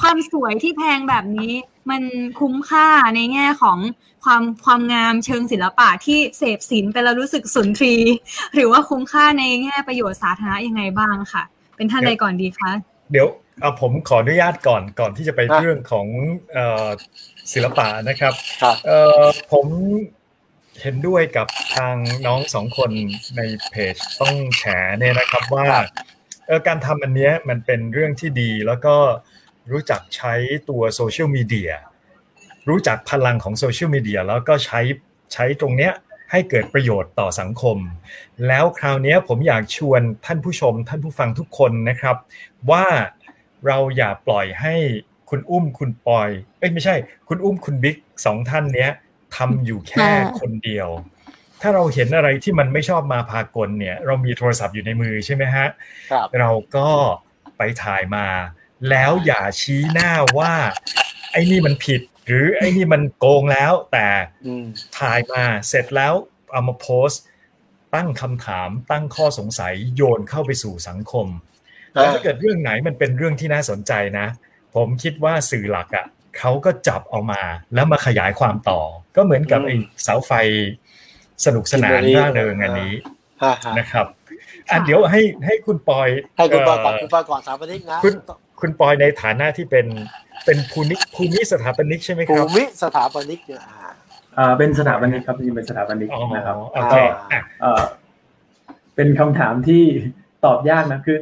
[0.00, 1.52] ความสวยที่แพงแบบนี้
[1.90, 2.02] มัน
[2.40, 3.78] คุ้มค่าในแง่ของ
[4.24, 7.94] ความความงามเชิงศิลปะที่เสพศิลป์ไปแล้วรู้สึกสุนทรี
[8.54, 11.42] หรือว่าคุ้มค่าในแง่ประโยชน์สาธารณะยังไงบ้างค่ะ
[11.76, 12.70] เป็นท่านใดก่อนดีคะ
[13.12, 13.26] เดี๋ยว
[13.60, 16.06] เอาผมขออนุญาตก่อนก่อนที่จะไปอะเรื่องของ
[16.52, 16.86] เอ่อ
[17.52, 19.22] ศิลปะนะครับครับเอ่อ
[19.52, 19.66] ผม
[20.82, 21.46] เห็นด้วยกับ
[21.76, 21.96] ทาง
[22.26, 22.90] น้องสองคน
[23.36, 24.64] ในเพจต้องแฉ
[24.98, 25.66] เนี่ยนะครับว่า
[26.46, 28.96] เออการทำอันเนี้ยมันเป็นเรื่องที่ดีแล้วก็
[29.72, 30.34] รู้จักใช้
[30.68, 31.72] ตัวโซเชียลมีเดีย
[32.68, 34.80] รู้จักพลังของโซเชียลมีเดียแล้วก็ใช้
[35.32, 35.92] ใช้ตรงเนี้ย
[36.30, 37.78] ให้เกิดประโยชน์ต่อสังคม
[38.46, 42.16] แล้วคราวเนี้ยผมอยากชวนท่านผู้ชม ท่านผู้ฟังทุกคนนะครับ
[42.70, 42.86] ว่า
[43.66, 44.74] เราอย่าปล่อยให้
[45.30, 46.94] คุณอุ้มคุณปอย เอ้ยไม่ใช่
[47.28, 48.90] คุณอุ้มคุณบิ๊กสองท่านเนี้ย
[49.36, 50.88] ทำอยู่แค่ค่ะคนเดียว
[51.60, 55.66] ถ้าเราเห็นอะไรที่มันไม่ชอบมาพากลเนี่ย เรามีโทรศัพท์อยู่ในมือใช่ไหมฮะ
[56.12, 56.88] ครับเราก็
[57.56, 58.26] ไปถ่ายมา
[58.90, 60.54] แล้วอย่าชี้หน้าว่า
[61.32, 64.08] ไอ้นี่มันผิด หรือไอ้นี่มันโกงแล้ว แต่
[64.46, 64.64] อืม
[64.98, 66.14] ถ่ายมาเสร็จแล้ว
[66.52, 67.22] เอามาโพสต์
[67.94, 71.26] ตั้งคำถามตั้งข้อสงสัยโยนเข้าไปสู่สังคม
[71.92, 74.26] แล้วถ้าเกิดเรื่องไหนมันเป็นเรื่องที่น่าสนใจนะ
[74.74, 76.06] ผมคิดว่าสื่อหลักอะ่ะ
[76.38, 77.42] เขาก็จับเอามา
[77.74, 78.80] แล้วมาขยายความต่อ
[79.16, 80.32] ก็เหมือนกับอืมไอ้เสาไฟ
[81.44, 82.92] สนุกสนานกินนารีร่าเริงอันนี้
[83.42, 84.06] ฮะฮะนะครับ
[84.70, 87.98] อะเดี๋ยวให้ให้คุณปอยให้คุณปอยก่อนเคุณปอยก่อนสถาปนิกนะ
[88.60, 89.86] คุณคุณปอยในฐานะที่เป็น
[90.44, 93.90] เป็นภูนิภูมิสถาปนิกใช่ไหมคภูรับมิสถาปนิกเนี่ยอ่า
[94.38, 96.94] อ่าเป็นสถาปนิกครับจริงๆเป็นสถาปนิกอ๋อนะครับโอเค
[97.32, 97.82] อะเอ่อ
[98.94, 99.82] เป็นคำถามที่
[100.44, 101.18] ตอบยากนะคือ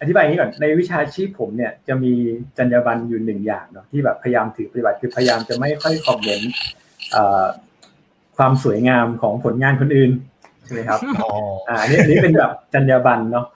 [0.00, 2.12] อธิบายอย่างนี้ก่อนในวิชาชีพผมเนี่ยจะมี
[2.58, 6.52] จรรยาบรรณอยู่หนึ่งอย่างเนาะที่แบบพยายามถือปฏิบัติคือพยายามจะไม่ค่อยคอมเมนต์
[7.12, 7.44] เอ่อ
[8.36, 10.10] ความสวยงามของผลงานคนอื่น
[10.64, 11.30] ใช่ไหมครับอ๋อ
[11.68, 13.46] อ่าอันนี้อันนี้เป็นแบบจรรยาบรรณเนาะ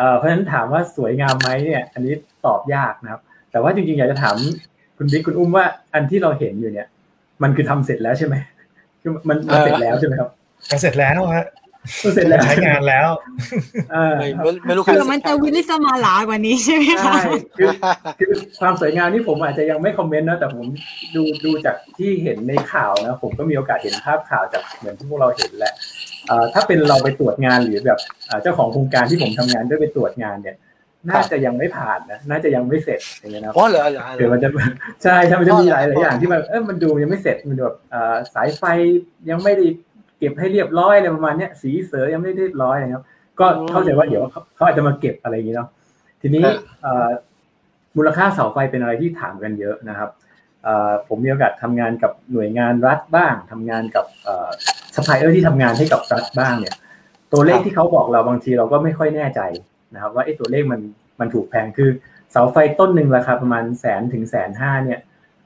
[0.00, 2.14] เอ่อเพราะฉะนั้นถามว่าสวยงามไหมเนี่ยอันนี้
[2.46, 4.36] ตอบยากนะครับ แต่ว่าจริงๆอยากจะถาม
[4.96, 6.88] คุณบิ๊กคุณอุ้มว่าอันที่เราเห็นอยู่เนี่ย
[7.42, 8.34] มันคือทำเสร็จแล้วใช่ไหม
[9.02, 10.30] คือมันมันเสร็จแล้วใช่ไหมครับ
[10.80, 11.46] เสร็จแล้วฮะ
[12.04, 13.08] มันเสร็จแล้วใช้งานแล้ว
[13.92, 17.70] เออไม่ไม่ไม่รู้ใครเผื่อมันจะวิลิสมาลากว่านี้ใช่ไหมคะใช่คือ
[18.18, 20.66] คือความสวยงามนี่ผมอาจจะยังไม่คอมเมนต์นะแต่ผม
[21.14, 26.09] ดูดูจากที่เห็นในข่าวนะ ผมก็มีโอกาสเห็นภาพข่าวจากเหมือนที่พวกเราเห็นแหละเอ่อ
[26.54, 30.56] ถ้าเป็นเราไปตรวจงานหรือแบบเอ่อเจ้าของโครงการที่ผมทำงานด้วยไปตรวจงานเนี่ย
[31.10, 34.48] น่าจะยังไม่ผ่านนะน่าจะยังไม่เสร็จอย่างเงี้ยนะอ๋อเหรอเหรอเหรเดี๋ยวอมันจะ
[35.02, 38.62] ใช่ใช่มันจะมีหลายหลายอย่างอ๋อที่มันเออมันดูยังไม่เสร็จมันดูแบบเอ่อสายไฟ
[39.30, 39.64] ยังไม่ได้
[40.18, 43.04] เก็บให้เรียบร้อยอะไรประมาณเนี้ยสีเสือยังไม่ได้เรียบร้อยนะครับ
[43.40, 45.68] ก็เข้าใจว่าเดี๋ยวเขาเขาอาจจะมาเก็บอะไรอย่างนี้เนาะ
[46.20, 46.42] ทีนี้
[46.82, 47.08] เอ่อ
[47.96, 50.29] มูลค่าเสาไฟเป็นอะไรที่ถามกันเยอะนะครับเอ่อ
[51.08, 54.04] ผมมีโอกาสทำงานกับหน่วยงานรัฐบ้างทำงานกับ
[54.94, 56.74] ซัพพลายเออร์ที่ทำงานให้กับรัฐบ้างเนี่ย
[57.32, 59.40] ตัวเลขที่เขาบอกเราบางทีเราก็ไม่ค่อยแน่ใจ
[59.94, 60.80] นะครับว่าไอ้ตัวเลขมัน
[61.20, 61.90] มันถูกแพงคือ
[62.32, 65.00] เสาไฟต้นหนึ่งราคาประมาณแสนถึงแสนห้าเนี่ย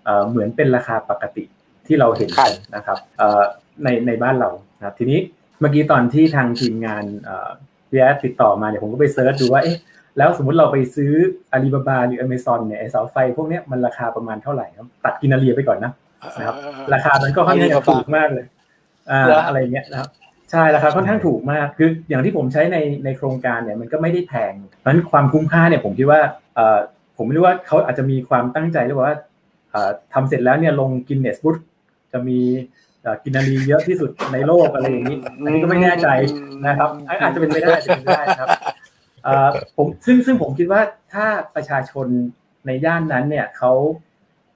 [0.05, 1.44] เอ่อเหมือนเป็นราคาปกติ
[1.87, 3.42] ที่เราเห็นกันนะครับเอ่อ
[3.85, 5.18] ในในบ้านเรานะครับทีนี้
[5.61, 7.50] เมื่อกี้ตอนที่ทางทีมงานเอ่อ
[7.90, 9.77] พีแอติดต่อมาเนี่ยผมก็ไป search ดูว่าเอ๊ะ
[10.18, 11.12] แล้วสมมุติเราไปซื้อ
[11.53, 15.92] อาลีบาบาหรืออเมซอนเนี่ยไอเสาไฟพวกเนี้ยมันราคาประมาณเท่าไหร่ครับตัดกินนาเรียไปก่อนนะ
[16.38, 16.57] นะครับ
[16.94, 18.44] ราคามันก็ค่อนข้างจะถูกมากเลย
[19.11, 20.09] อ่าเหรออะไรเงี้ยนะครับ
[20.50, 26.20] ใช่ราคาค่อนข้างถูกมากคืออย่างที่ผมใช้ในในโครงการเนี่ยมันก็ไม่ได้แพงเพราะฉะนั้นความคุ้มค่าเนี่ยผมคิดว่า
[26.55, 26.79] เอ่อ
[27.16, 29.16] ผมไม่รู้ว่าเขาอาจจะมีความตั้งใจหรือว่า
[29.70, 31.55] เอ่อทำเสร็จแล้วเนี่ยลงกินเนสบุ๊
[32.12, 32.38] จะมี
[33.03, 36.09] เอ่อกินนารีเยอะที่สุดในโลกอะไรอย่างนี้อันนี้ก็ไม่แน่ใจ
[36.66, 38.74] นะครับ อาอาจจะเป็นไปได้อาจจะเป็นไปได้นะครับเอ่อ
[39.77, 40.81] ผมซึ่งซึ่งผมคิดว่า
[41.13, 42.07] ถ้าประชาชน
[42.67, 43.73] ในย่านนั้นเนี่ยเขา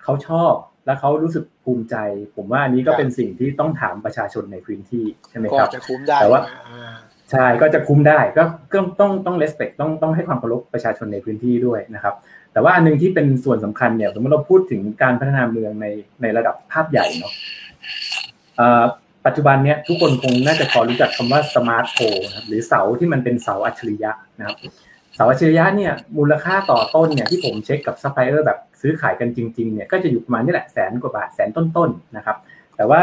[0.02, 0.52] เขาชอบ
[0.86, 1.96] และเขารู้สึกภูมิใจ
[2.36, 6.96] ผมว่าอันนี้ก็เป็นสิ่งที่ต้องถามประชาชนในพื้นที่ใช่ไหมก็ครับจะคุ้มได้แต่ว่าอ่า
[7.30, 12.14] ใช่ก็จะคุ้มได้ก็ก็ต้องต้อง respect ต้องต้องให้ความเคารพประชาชนในพื้นที่ด้วยนะครับ
[12.52, 15.86] แต่ว่าอันหนึ่งที่เป็นส่วนสำคัญเนี่ยสมมติเราพูดถึงการพัฒนาเมืองใน
[16.22, 17.32] ในระดับภาพใหญ่เนาะ
[18.56, 18.84] เอ่อ
[19.26, 24.56] ปัจจุบันเนี้ยทุกคนคงน่าจะพอรู้จักคำว่า smart pole หรือเสาที่มันเป็นเสาอัจฉริยะนะครับ
[25.14, 32.36] เสาอัจฉริยะเนี่ยมูลค่าต่อต้นเนี่ยที่ผมเช็คกับซัพพลายเออร์แบบซื้อขายกันจริงๆเนี่ยก็จะอยู่ประมาณนี่แหละแสนกว่าบาทแสนต้นๆนะครับ
[32.76, 33.00] แต่ว่า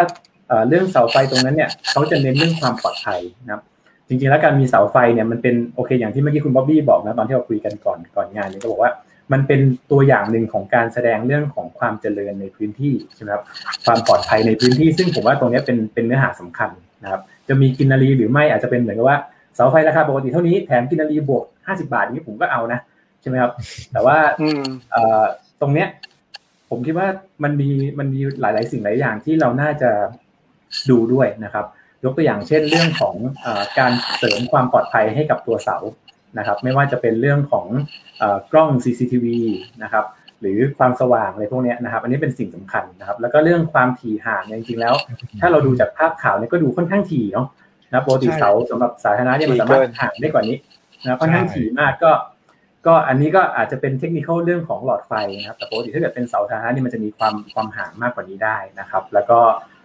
[0.68, 3.62] เรื่องเสาไฟตรงนั้นเนี่ยเขาจะเน้นเรื่องความปลอดภัยนะครับ
[4.08, 8.92] จริงๆแล้วการมีเสาไฟเนี่ยมันเป็นโอเคอย่างที่เมื่อกี้คุณบ๊อบบี้บอกนะตอนที่เราคุยกันก่อนก่อนงานเนี่ยก็บอกว่า
[9.34, 9.62] มันเป็น
[9.92, 13.44] ตัวอย่างหนึ่งของการแสดงเรื่องของความเจริญในพื้นที่ใช่ไหมครับ
[13.86, 16.70] ความปลอดภัยในพื้นที่ ซึ่งผมว่าตรงเนี้ยเป็นเป็นเนื้อหาสำคัญ
[17.04, 19.18] นะครับ จะมีกินนารีหรือไม่อาจจะเป็นเหมือนกับว่า
[19.56, 22.80] เสาไฟราคาปกติเท่านี้แถมกินนารีบวก50บาทอย่างนี้ผมก็เอานะ
[23.22, 23.52] ใช่ไหมครับ
[23.92, 24.62] แต่ว่าอืม
[24.92, 25.24] เอ่อ
[25.62, 25.88] ตรงเนี้ย
[26.70, 27.08] ผมคิดว่า
[27.44, 29.92] มันมีมันมีหลาย ๆ สิ่งหลายอย่างที่เราน่าจะ
[30.90, 31.66] ดูด้วยนะครับ
[32.04, 35.78] ยกตัวอย่างเช่นเรื่องของเออการเสริมความปลอดภัยให้กับตัวเสา
[36.38, 37.68] นะครับไม่ว่าจะเป็นเรื่องของ
[38.20, 39.26] เอ่อกล้อง CCTV
[39.84, 40.06] นะครับ
[40.42, 44.94] หรือความสว่างอะไรพวกเนี้ยนะครับ อันนี้เป็นสิ่งสำคัญนะครับ แล้วก็เรื่องความถี่ห่างเนี่ยจริงๆแล้ว
[45.40, 47.48] ถ้าเราดูจากภาพข่าวเนี่ยก็ดูค่อนข้างถี่เนาะ
[47.92, 50.58] นะปกติใช่เสาสำหรับสาธารณะเนี่ยมันสามารถห่างได้กว่านี้
[51.04, 52.12] นะค่อนข้างถี่มากก็
[52.88, 59.40] ก็อันนี้ก็อาจจะเป็นเทคนิคเรื่องของหลอดไฟนะครับแต่ปกติถ้าเกิดเป็นเสาธารณะนี่มันจะมีความความห่างมากกว่านี้ได้นะครับ แล้วก็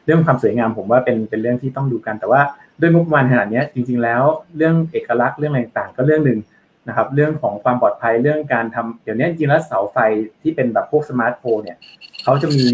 [0.07, 2.41] เรื่องความสวยงามผมว่าเป็นเป็นเรื่องที่ต้องดูกันแต่ว่า
[2.81, 4.23] ด้วยงบประมาณขนาดนี้จริง ๆ แล้ว
[4.57, 6.41] เรื่องเอกลักษณ์เรื่องอะไรต่างก็เรื่องหนึ่ง
[6.89, 9.99] นะครับเรื่องของความปลอดภัยเรื่องการทำเดี๋ยวนี้จริงๆแล้วเสาไฟ
[10.43, 11.79] ที่เป็นแบบพวกสมาร์ทโฟนเนี่ย
[12.25, 12.67] เขาจะมี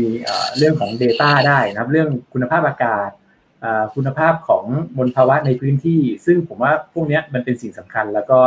[0.59, 3.11] เรื่องของ Data ได้นะครับ เรื่องคุณภาพอากาศ
[3.95, 4.65] คุณภาพของ
[4.97, 8.39] มลภาวะในพื้นที่ ซึ่งผมว่าพวกนี้มันเป็นสิ่งสำคัญ แล้วก็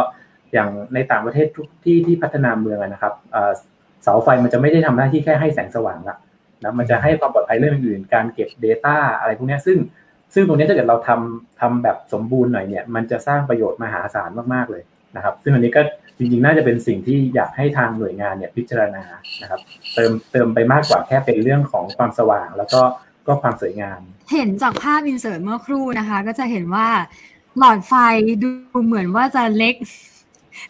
[0.54, 3.14] อย่างในต่างประเทศทุกที่ที่พัฒนาเมืองนะครับ
[4.04, 6.18] เสาไฟมันจะไม่ได้ทำหน้าที่แค่ให้แสงสว่างละ
[6.64, 9.78] นะมันจะให้ความปลอดภัยเรื่องอื่น การเก็บ Data อะไรพวกนี้ซึ่ง
[10.34, 14.84] ซึ่งตรงนี้ถ้าเกิดเราทำทำแบบสมบูรณ์หน่อยเนี่ย มันจะสร้างประโยชน์มหาศาลมากๆเลย
[15.16, 15.82] นะครับ ซึ่งอันนี้ก็
[16.18, 19.04] จริงๆ น่าจะเป็นสิ่งที่อยากให้ทางหน่วยงานเนี่ยพิจารณา
[19.42, 19.60] นะครับ
[19.96, 22.82] เติมเติมไปมากกว่าแค่เป็นเรื่องของความสว่าง แล้วก็
[23.28, 24.00] ก็ความสวยงาม
[24.32, 26.88] เห็นจากภาพ insert เมื่อครู่นะคะ ก็จะเห็นว่า
[27.58, 27.94] หลอดไฟ
[28.44, 28.50] ดู
[28.86, 29.76] เหมือนว่าจะเล็ก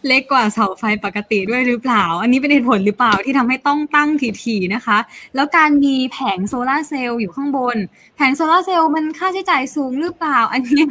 [0.06, 4.08] เล็กกว่าเสาไฟปกติด้วยหรือเปล่า อันนี้เป็นเหตุผลหรือเปล่าที่ทำให้ต้องตั้ง
[4.44, 4.98] ถี่ๆนะคะ
[5.34, 7.76] แล้วการมีแผงโซลาร์เซลล์อยู่ข้างบน
[8.16, 10.82] แผงโซลาร์เซลล์มันค่าใช้จ่ายสูงหรือเปล่า อันนี้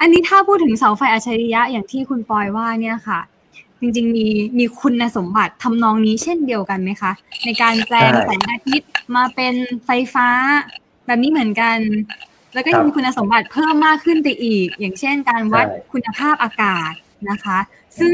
[0.00, 3.20] อันนี้ถ้าพูดถึงเสาไฟอัจฉริยะอย่างที่คุณปอยว่าเนี่ยค่ะ
[3.80, 4.26] จริงๆมี
[4.58, 7.12] มีคุณสมบัติทำนองนี้เช่นเดียวกันไหมคะ
[7.44, 9.54] ในการแปลงใช่แสงอาทิตย์มาเป็น
[9.86, 10.28] ไฟฟ้า
[11.06, 11.78] แบบนี้เหมือนกัน
[12.54, 16.92] แล้วก็ยังมีคุณสมบัติเพิ่มมากขึ้นไปอีก อย่างเช่นการวัดใช่คุณภาพอากาศ
[17.30, 17.58] นะคะ
[17.98, 18.12] ซึ่ง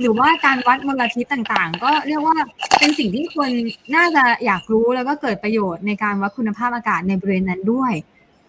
[0.00, 2.36] หรือว่าการวัดมลพิษต่างๆ ก็เรียกว่า
[2.78, 3.50] เป็นสิ่งที่คน
[3.96, 7.92] น่าจะอยากรู้แล้วก็เกิดประโยชน์ในการวัดคุณภาพอากาศในบริเวณนั้นด้วย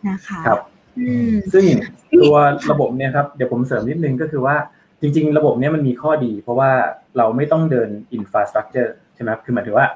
[0.10, 0.62] นะคะครับ
[1.00, 1.64] อืมซึ่ง
[2.22, 2.38] ตัว
[2.72, 4.56] ระบบเนี่ยครับ เดี๋ยวผมเสริมนิดนึงก็คือว่า
[5.02, 6.72] จริง ๆ ระบบเนี้ยมันมีข้อดี เพราะว่า
[7.18, 9.88] เราไม่ต้องเดินอินฟราสตรักเจอร์ใช่ไหมครับคือหมายถึงว่า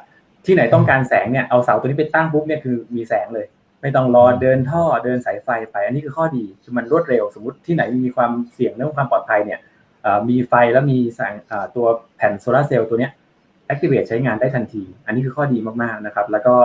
[0.46, 3.46] ที่ไหนต้องการแสงเนี่ยเอาเสาตัวนี้ไปตั้งปุ๊บเนี่ยคือมีแสงเลย
[3.82, 9.60] ไม่ต้องรอเดินท่อเดินสายไฟไป อันนี้คือข้อดีคือมันรวดเร็ว สมมติที่ไหนมีความเสี่ยงเรื่องความปลอดภัยเนี่ย
[10.30, 11.34] มีไฟแล้วมีแสง
[11.76, 11.86] ตัว
[12.16, 13.12] แผ่นโซลาเซลล์ตัวเนี้ย
[13.70, 16.56] activate ใช้งานได้ทันที อันนี้คือข้อดีมากๆนะครับ แล้วก็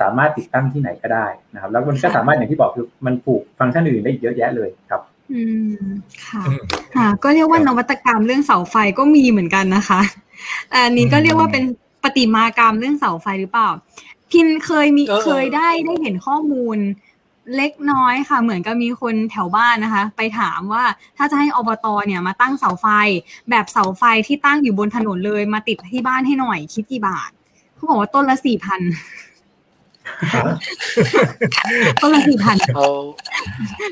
[0.00, 5.02] สามารถติดตั้งที่ไหนก็ได้นะครับ แล้วมันก็สามารถอย่างที่บอกคือมันผูกฟังก์ชันอื่นได้อีกเยอะแยะเลยครับ
[5.32, 5.42] อื
[5.84, 5.90] ม
[6.26, 6.42] ค่ะ
[6.96, 10.00] ค่ะ ก็เรียกว่านวัตกรรมเรื่องเสาไฟก็มีเหมือนกันนะคะ
[10.74, 11.64] อันนี้ก็เรียกว่าเป็น
[12.02, 13.68] ปฏิมากรรมเรื่องเสาไฟหรือเปล่า
[14.30, 16.78] พินเคยมีเคยได้ได้เห็นข้อมูล
[17.56, 20.84] เล็กน้อยค่ะ เหมือนกับมีคนแถวบ้านนะคะ ไปถามว่า
[21.16, 22.86] ถ้าจะให้อบตเนี่ยมาตั้งเสาไฟ
[23.50, 27.30] แบบเสาไฟที่ตั้งอยู่บนถนนเลยมาติดที่บ้านให้หน่อยคิดกี่บาท
[27.74, 28.80] เขาบอกว่าต้นละสี่พัน
[32.02, 32.56] ต้นละสี่พัน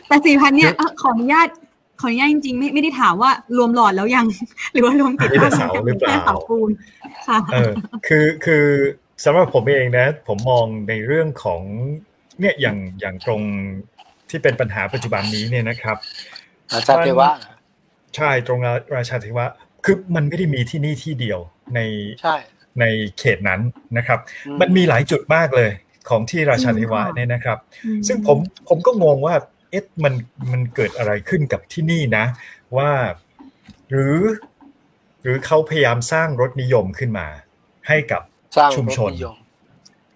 [0.07, 1.49] แต่สี่พันเนี่ยขออนุญาต
[2.01, 4.27] ขออนุญาตจริงๆไม่ไม่ได้ถามว่ารวมหลอดแล้วยัง
[4.73, 6.71] หรือว่ารวมติดตั้งเสาหรือเปล่าเสาปูน
[7.29, 7.73] ค่ะเออ
[8.07, 8.65] คือคือ
[9.25, 11.63] สำหรับผมเองนะ ผมมองในเรื่องของ
[12.40, 13.42] เนี่ยอย่างอย่างตรง
[14.31, 15.96] ที่เป็นปัญหาปัจจุบันนี้เนี่ยนะครับ
[16.74, 17.31] ราชาเทวะ
[18.16, 18.61] ใช่ตรง
[18.96, 19.46] ราชาเทวะ
[19.85, 21.40] คือมันไม่ได้มีที่นี่ที่เดียว
[21.74, 21.81] ใน
[22.81, 22.85] ใน
[23.18, 23.61] เขตนั้น
[23.96, 24.18] นะครับ
[24.61, 25.70] มันมีหลายจุดมากเลย
[26.09, 27.59] ของที่ราชาเทวะเนี่ยนะครับ
[28.07, 29.35] ซึ่งผมผมก็งงว่า
[29.70, 30.14] เอ๊ะมัน
[30.50, 32.24] มันเกิดอะไรขึ้นกับที่นี่นะ
[32.76, 32.90] ว่า
[33.90, 34.16] หรือ
[35.22, 37.26] หรือเขาพยายามสร้างรถนิยมขึ้นมา
[37.88, 38.22] ให้กับ
[38.76, 39.12] ชุมชน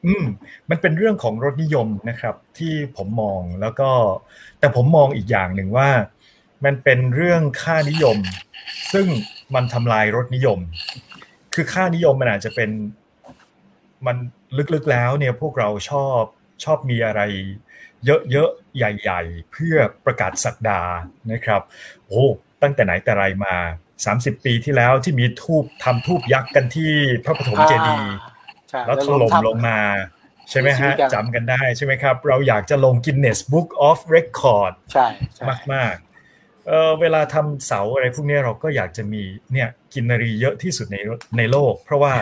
[0.05, 0.25] อืม
[0.71, 3.91] มันเป็นเรื่องของรถนิยมนะครับ ที่ผมมองแล้วก็
[4.61, 5.91] แต่ผมมองอีกอย่างหนึ่งว่า
[6.65, 8.19] มันเป็นเรื่องค่านิยม
[8.93, 9.07] ซึ่ง
[9.55, 10.59] มันทำลายรถนิยม
[11.55, 12.71] คือค่านิยมมันอาจจะเป็น
[14.07, 14.17] มัน
[14.75, 16.23] ลึกๆแล้วเนี่ยพวกเราชอบ
[16.65, 17.21] ชอบมีอะไร
[18.31, 20.83] เยอะๆใหญ่ ๆ เพื่อประกาศสักดา
[21.33, 21.61] นะครับ
[22.07, 22.23] โอ้
[22.63, 23.57] ตั้งแต่ไหนแต่ไรมา
[24.03, 26.93] 30 ปีที่แล้วที่มีทูบทำทูบยักษ์กันที่
[27.25, 28.15] พระปฐมเจดีย์
[28.87, 29.81] แล้วถล่มลงมา
[30.51, 35.07] ใช่ไหมฮะจำกันได้ใช่ไหมครับ เราอยากจะลง Guinness Book of Record ใช่
[35.49, 35.95] มากมาก
[36.69, 40.97] เออเวลาทำเสาอะไรพวกนี้เราก็อยากจะมีเนี่ยกินนารีเยอะที่สุดใน
[41.39, 42.13] ในโลก เพราะว่า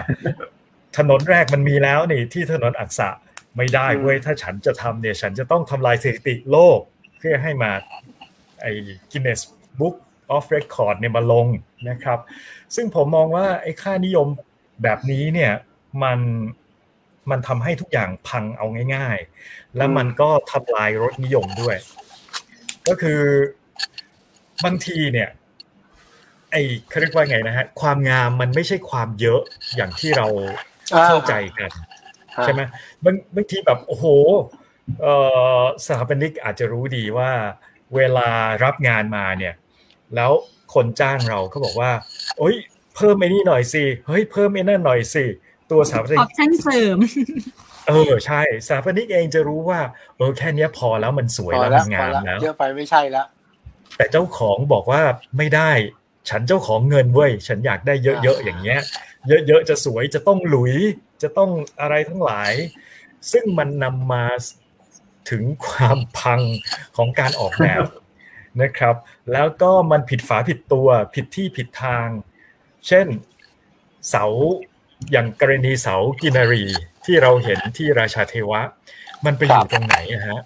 [0.99, 3.09] ถนนแรกมันมีแล้วนี่ที่ถนนอักษะ
[3.57, 6.79] ไม่ได้เว้ยถ้าฉันจะทำเนี่ยฉันจะต้องทำลายสถิติโลก
[7.19, 7.71] เพื่อให้มา
[8.61, 8.73] ไอ้
[9.11, 9.41] Guinness
[9.81, 9.97] Book
[10.35, 11.47] of Record เนี่ยมาลง
[11.89, 12.19] นะครับ
[12.75, 14.27] ซึ่งผมมองว่าไอ้ค่านิยม
[14.83, 15.53] แบบนี้เนี่ย
[16.03, 16.19] มัน
[17.31, 21.77] มันทำให้ทุกอย่างพังเอาง่าย ๆ แล้วมันก็ทำลายรสนิยมด้วย
[22.89, 23.21] ก็คือ
[24.65, 25.29] บางทีเนี่ย
[26.51, 29.41] ไอ้เขาเรียกว่าไงนะฮะ ความงามมันไม่ใช่ความเยอะ
[29.77, 30.27] อย่างที่เรา
[31.07, 31.71] เข้าใจกัน
[32.43, 32.61] ใช่ไหม
[33.05, 34.07] บางบางทีแบบโอ้โห
[35.87, 37.31] สถาปนิกอาจจะรู้ดีว่า
[37.97, 38.29] เวลา
[38.65, 39.55] รับงานมาเนี่ย
[40.15, 40.33] แล้ว
[40.75, 41.91] คนจ้างเราเขาบอกว่า
[42.39, 42.57] โอ้ย
[42.97, 45.25] เพิ่มไอ้นี่หน่อยสิเฮ้ยเพิ่มไอ้นั่นหน่อยสิ
[45.73, 46.99] ตัวสถาปนิกออปชั่นเสริม
[47.89, 49.81] เออใช่สถาปนิกเองจะรู้ว่า
[50.17, 53.27] เออแค่นี้พอแล้วมันสวยแล้วมันงามแล้วเยอะไปไม่ใช่แล้ว
[53.97, 55.03] แต่เจ้าของบอกว่า
[55.39, 55.71] ไม่ได้
[56.31, 58.81] ฉันเจ้าของเงินเว้ยฉันอยากได้เยอะๆอย่างเงี้ย
[59.29, 60.75] เยอะๆจะสวยจะต้องหลุย
[61.23, 62.53] จะต้องอะไรทั้งหลาย
[63.33, 64.27] ซึ่งมันนำมา
[65.31, 66.41] ถึงความพัง
[66.97, 67.83] ของการออกแบบ
[68.63, 68.95] นะครับ
[69.33, 72.09] แล้วก็มันผิดฝาผิดตัวผิดที่ผิดทาง
[72.89, 73.07] เช่น
[74.09, 74.25] เสา
[75.11, 76.65] อย่างกรณีเสากินารี
[77.05, 78.61] ที่เราเห็นที่ราชาเทวะ
[79.25, 79.97] มันไปอยู่ตรงไหน
[80.29, 80.41] ฮะ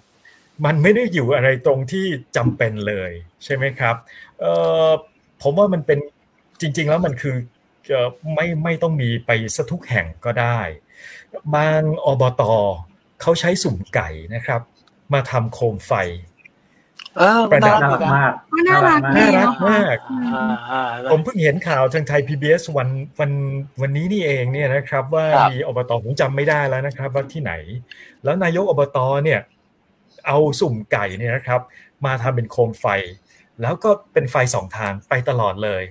[0.65, 3.11] มันไม่ได้อยู่อะไรตรงที่จำเป็นเลย
[3.43, 3.95] ใช่ไหมครับ
[4.39, 4.45] เอ
[4.87, 4.89] อ
[5.41, 5.99] ผมว่ามันเป็น
[6.61, 7.35] จริง ๆ แล้วมันคือ
[8.35, 10.59] ไม่ไม่ต้องมีไปสทุกแห่งก็ได้
[11.55, 12.41] บางอบต
[13.21, 14.61] เขาใช้สุ่มไก่นะครับ
[15.13, 15.93] มาทำโคมไฟ
[17.51, 17.79] ประดับ
[18.15, 18.31] มาก
[18.67, 19.97] น่ารักน่ารักมาก
[21.11, 23.31] ผมเพิ่งเห็นข่าวทางไทย PBS วันวัน
[23.81, 27.53] วันนี้นี่เองเนี่ยนะครับ ว่ามีอบตผมจำไม่ได้แล้วนะครับ ว่าที่ไหน
[28.23, 29.39] แล้วนายกอบตเนี่ย
[30.27, 31.61] เอาสุ่มไก่เนี่ยนะครับ
[32.05, 32.85] มาทำเป็นโคมไฟ
[33.61, 35.83] แล้วก็เป็นไฟสองทางไปตลอดเลย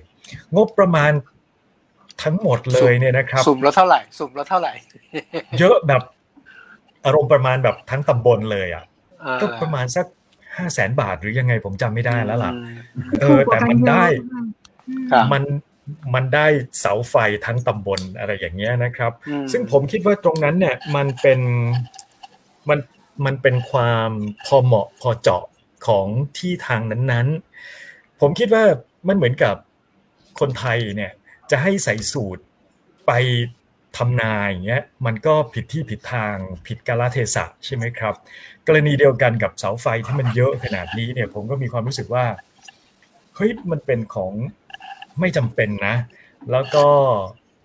[0.55, 1.11] งบประมาณ
[2.23, 4.73] ทั้งหมดเลยเนี่ยนะครับ สุ่มแล้วเท่าไหร่ สุ่มแล้วเท่าไหร่
[5.59, 6.01] เยอะแบบ
[7.05, 8.85] อารมณ์ประมาณแบบทั้งตำบลเลยอะ
[9.41, 10.05] ก็ประมาณสัก
[10.57, 12.51] ห้าแสนบาทหรือยังไงผมจำไม่ได้แล้วล่ะ
[13.21, 14.05] เออ แต่มันได้
[15.33, 15.43] มัน
[16.15, 16.47] มันได้
[16.79, 17.15] เสาไฟ
[17.45, 19.11] ทั้งตำบลอะไรอย่างเงี้ยนะครับ
[19.51, 21.39] ซึ่งผมคิดว่าตรงนั้นเนี่ยมันเป็น
[22.69, 22.79] มัน
[23.25, 24.09] มันเป็นความ
[24.45, 25.43] พอเหมาะพอเจาะ
[25.87, 28.63] ของที่ทางนั้นๆ ผมคิดว่า
[29.07, 29.55] มันเหมือนกับ
[30.39, 31.11] คนไทยเนี่ย
[31.51, 32.41] จะให้ใส่สูตร
[33.07, 33.11] ไป
[33.97, 36.35] ทำนาอย่างเงี้ยมันก็ผิดที่ผิดทาง
[36.67, 38.13] ผิดกาลเทศะใช่ไหมครับ
[38.67, 42.25] กรณีเดียวกันกับเสาไฟที่มันเยอะขนาดนี้เนี่ยผมก็มีความรู้สึกว่า
[43.35, 44.33] เฮ้ยมันเป็นของ
[45.19, 45.95] ไม่จำเป็นนะ
[46.51, 46.85] แล้วก็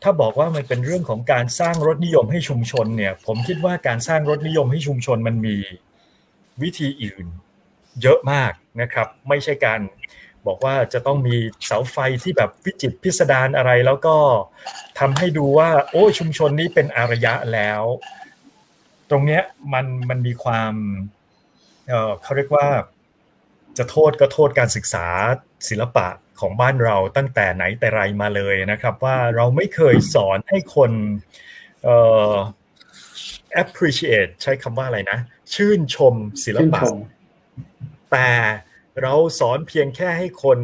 [0.02, 5.56] ถ้าบอกว่ามันเป็นเรื่องของการสร้างรถนิยมให้ชุมชนเนี่ย ผมคิดว่าการสร้างรถนิยมให้ชุมชนมันมี
[6.62, 7.26] วิธีอื่น
[8.02, 9.80] เยอะมากนะครับ ไม่ใช่การ
[10.46, 14.16] บอกว่าจะต้องมีเสาไฟที่แบบวิจิตรพิสดารอะไร แล้วก็
[14.98, 17.82] ทำให้ดูว่า โอ้ชุมชนนี้เป็นอารยะแล้ว
[19.10, 20.74] ตรงเนี้ยมันมันมีความ
[21.88, 22.66] เออเขาเรียกว่า
[23.78, 25.06] จะโทษก็โทษการศึกษา
[25.68, 26.06] ศิลปะ
[26.40, 30.90] ของบ้านเราตั้งแต่ไหนแต่ไรมาเลยนะครับ ว่าเราไม่เคยสอนให้คน
[31.84, 31.96] เอ่
[32.30, 32.32] อ
[33.62, 35.18] appreciate ใช้คำว่าอะไรนะ
[35.54, 36.98] ชื่นชมศิลชื่นปะชม
[38.12, 38.28] แต่
[39.02, 40.58] เราสอนเพียงแค่ให้คน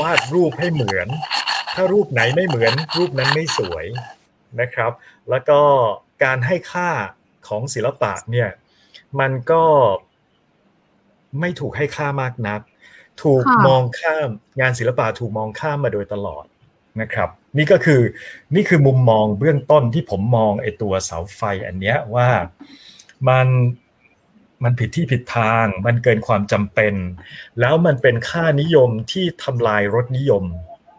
[0.00, 1.08] วาดรูปให้เหมือน
[1.74, 3.86] ถ้ารูปไหนไม่เหมือน รูปนั้นไม่สวย
[4.60, 4.92] นะครับ
[5.30, 5.60] แล้วก็
[6.24, 6.90] การให้ค่า
[7.48, 8.48] ของศิลปะเนี่ย
[9.20, 9.64] มันก็
[11.40, 12.60] ไม่ถูกให้ค่ามากนัก
[13.22, 14.28] ถูกค่ะมองข้าม
[14.60, 16.44] งานศิลปะถูกมองข้ามมาโดยตลอด
[17.00, 18.00] นะครับ นี่ก็คือ
[18.54, 22.28] นี่คือมุมมองเบื้องต้นที่ผมมองไอ้ตัวเสาไฟอันเนี้ยว่า
[23.28, 23.46] มัน
[24.64, 26.94] มันผิดที่ผิดทาง มันเกินความจำเป็น
[27.60, 30.44] แล้วมันเป็นค่านิยมที่ทำลายรถนิยม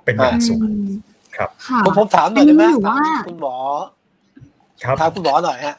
[0.06, 0.92] เป็นอย่างสูงอืม
[1.36, 3.56] ครับค่ะผมผมถามหน่อยได้ไหมอันนี้หรือว่าถามคุณหมอ
[4.84, 5.76] ครับถามคุณหมอหน่อยฮะ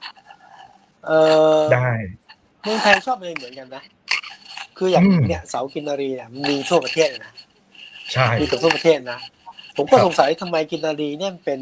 [1.06, 1.12] เอ
[1.56, 1.90] อได้
[2.62, 3.82] เมืองไทยชอบอะไรเหมือนกันนะ
[4.78, 7.32] คืออย่างอืมเนี่ยเสากินนารีเนี่ยมันมีทั่วประเทศเลยนะ
[8.12, 9.18] ใช่มีกับทั่วประเทศนะ
[9.76, 11.60] ผมก็ครับสงสัยทำไมกินนารีเนี่ยมันเป็น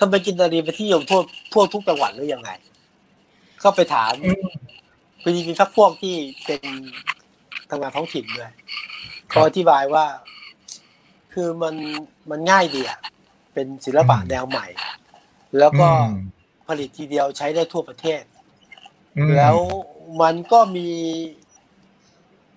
[0.00, 1.20] ทำไมกินนารีเป็นที่นิยมทั่ว
[1.52, 2.50] ทั่วทุกจังหวัดหรือยังไง
[3.62, 4.44] ก็ไปถามอืม
[5.22, 6.62] คือจริงๆถ้าพวกที่เป็น
[7.70, 8.54] ทำงานท้องถิ่นด้วยครับ
[9.30, 10.04] เขาอธิบายว่า
[11.32, 11.74] คือมัน
[12.30, 12.98] มันง่ายดีอะ
[13.54, 14.66] เป็นศิลปะอืมแนวใหม่
[15.58, 16.10] แล้วก็อืม
[16.68, 18.22] ผลิตทีเดียวใช้ได้ทั่วประเทศ
[19.18, 19.56] อืมแล้ว
[20.22, 20.88] มันก็มี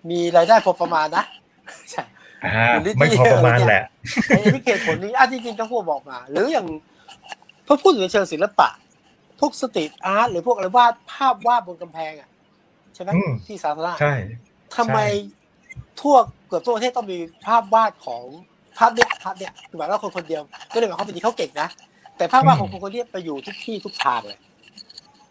[0.10, 1.24] มีรายได้พอประมาณนะ
[1.92, 2.04] ใช่
[2.46, 3.84] อ่าไม่พอประมาณแหละ
[4.28, 6.68] ไอ้ที่เหตุผลนี้อะจริงๆก็พวกบอกมา หรืออย่าง
[7.68, 8.70] พอพูดถึงเชิงศิลปะ
[9.40, 12.30] พวก street art หรือพวกอะไรวาดภาพวาดบนกำแพงอะ
[12.96, 14.14] ใช่ไหมอืมที่สาธารณะใช่
[14.78, 15.00] ทำไม
[16.02, 16.16] ทั่ว
[16.48, 18.24] เกือบทั่วประเทศต้องมีภาพวาดของ
[18.78, 20.42] ภาพเนี้ยภาพเนี้ยคือหมายว่าคนคนเดียว
[20.74, 21.68] ก็เลยหมายความว่าจริงๆเขาเก่งนะ
[22.18, 24.40] แต่ภาพวาดของคนคนเนี้ยไปอยู่ทุกที่ทุกทางเลย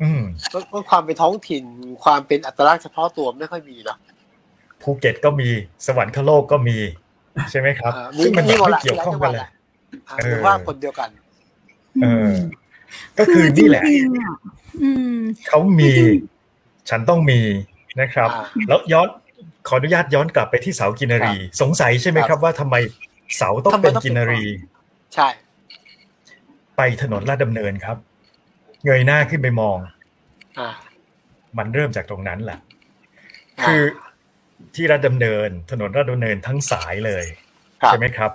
[0.03, 1.65] อืมมันมันความเป็นท้องถิ่น
[2.05, 3.99] ความเป็นอัตลักษณ์เฉพาะตัวไม่ค่อยมีเนาะ
[4.83, 5.49] ภูเก็ตก็มี
[5.87, 6.77] สวรรคโลกก็มี
[7.51, 9.49] ใช่ไหมครับอ่ามีซึ่งมันมีหมดไม่ละเกี่ยวข้องกันเลย
[10.09, 11.09] อ่าเออหรือว่าคนเดียวกัน
[12.03, 12.31] เออ
[13.19, 14.37] ก็คือนี่แหละจริงๆอะ
[14.83, 15.19] อืม
[15.49, 16.21] เขามีจริง
[16.91, 17.41] ฉันต้องมี
[18.01, 19.09] นะครับอ่าแล้วย้อน
[19.69, 22.77] ขออนุญาตย้อนกลับไปที่เสากินรี สงสัยใช่ไหมครับว่าทำไม
[23.37, 24.45] เสาต้องทำไมเป็นต้องเป็นกินรี
[25.15, 25.29] ใช่
[26.77, 27.97] ไปถนนลาดดำเนินครับ
[28.85, 29.79] เงยหน้าขึ้นไปมอง
[30.59, 30.69] อ่า
[31.59, 32.59] มันเริ่มจากตรงนั้นแหละ
[33.61, 33.83] อ่าคือ
[34.75, 37.25] ที่ลาดดำเนิน ถนนลาดดำเนินทั้งสายเลย
[37.83, 38.31] ครับใช่ไหมครับ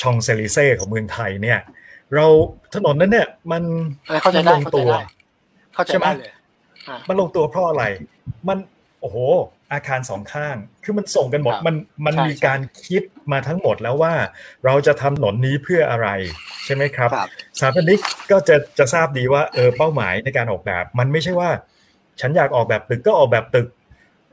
[0.00, 1.60] ชองเซลิเซ่ของเมืองไทยเนี่ย
[2.14, 2.26] เรา
[2.74, 3.62] ถนนนั้นเนี่ย มัน
[4.06, 5.00] อันนี้เข้าใจได้มันลงเข้าใจตัวได้
[5.74, 6.41] เข้าใจใช่ไหมได้เลยอ่า
[7.08, 7.84] มันลงตัวเพราะอะไร
[8.48, 8.58] มัน
[9.00, 9.18] โอ้โห
[9.72, 11.74] อาคารสองข้าง คือมันส่งกันหมดครับมัน
[12.06, 14.14] มันใช่มีใช่การคิดมาทั้งหมดแล้วว่า
[14.64, 16.08] เราจะทำถนนนี้เพื่ออะไร
[16.64, 21.50] ใช่ไหมครับครับสถาปนิกก็จะจะทราบดีว่าเออเป้าหมายในการออกแบบ มันไม่ใช่ว่า
[22.20, 23.68] ฉันอยากออกแบบตึกก็ออกแบบตึก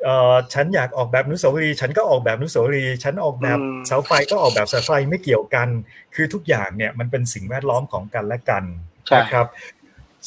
[0.03, 5.67] เออฉันอยากออกแบบอนุสาวรีย์ฉันก็ออกแบบอนุสาวรีย์ฉันออกแบบอืมเสาไฟก็ออกแบบเสาไฟไม่เกี่ยวกัน
[6.15, 8.63] คือทุกอย่างเนี่ยมันเป็นสิ่งแวดล้อมของกันและกัน
[9.07, 9.45] ใช่นะครับ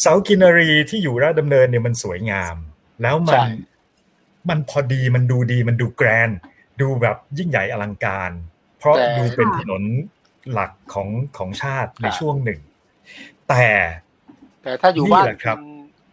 [0.00, 2.56] เสากินรีที่อยู่ราชดำเนินเนี่ยมันสวยงาม
[3.02, 3.46] แล้วมันใช่
[4.48, 6.38] มันพอดีมันดูดีมันดูแกรนด์
[6.80, 8.30] ดูแบบยิ่งใหญ่อลังการ
[8.78, 9.82] เพราะแต่ดูเป็นถนน
[10.52, 12.60] หลักของของชาติในครับช่วงหนึ่ง
[13.48, 13.64] แต่
[14.62, 15.60] แต่ถ้าอยู่บ้านนี่แหละครับณ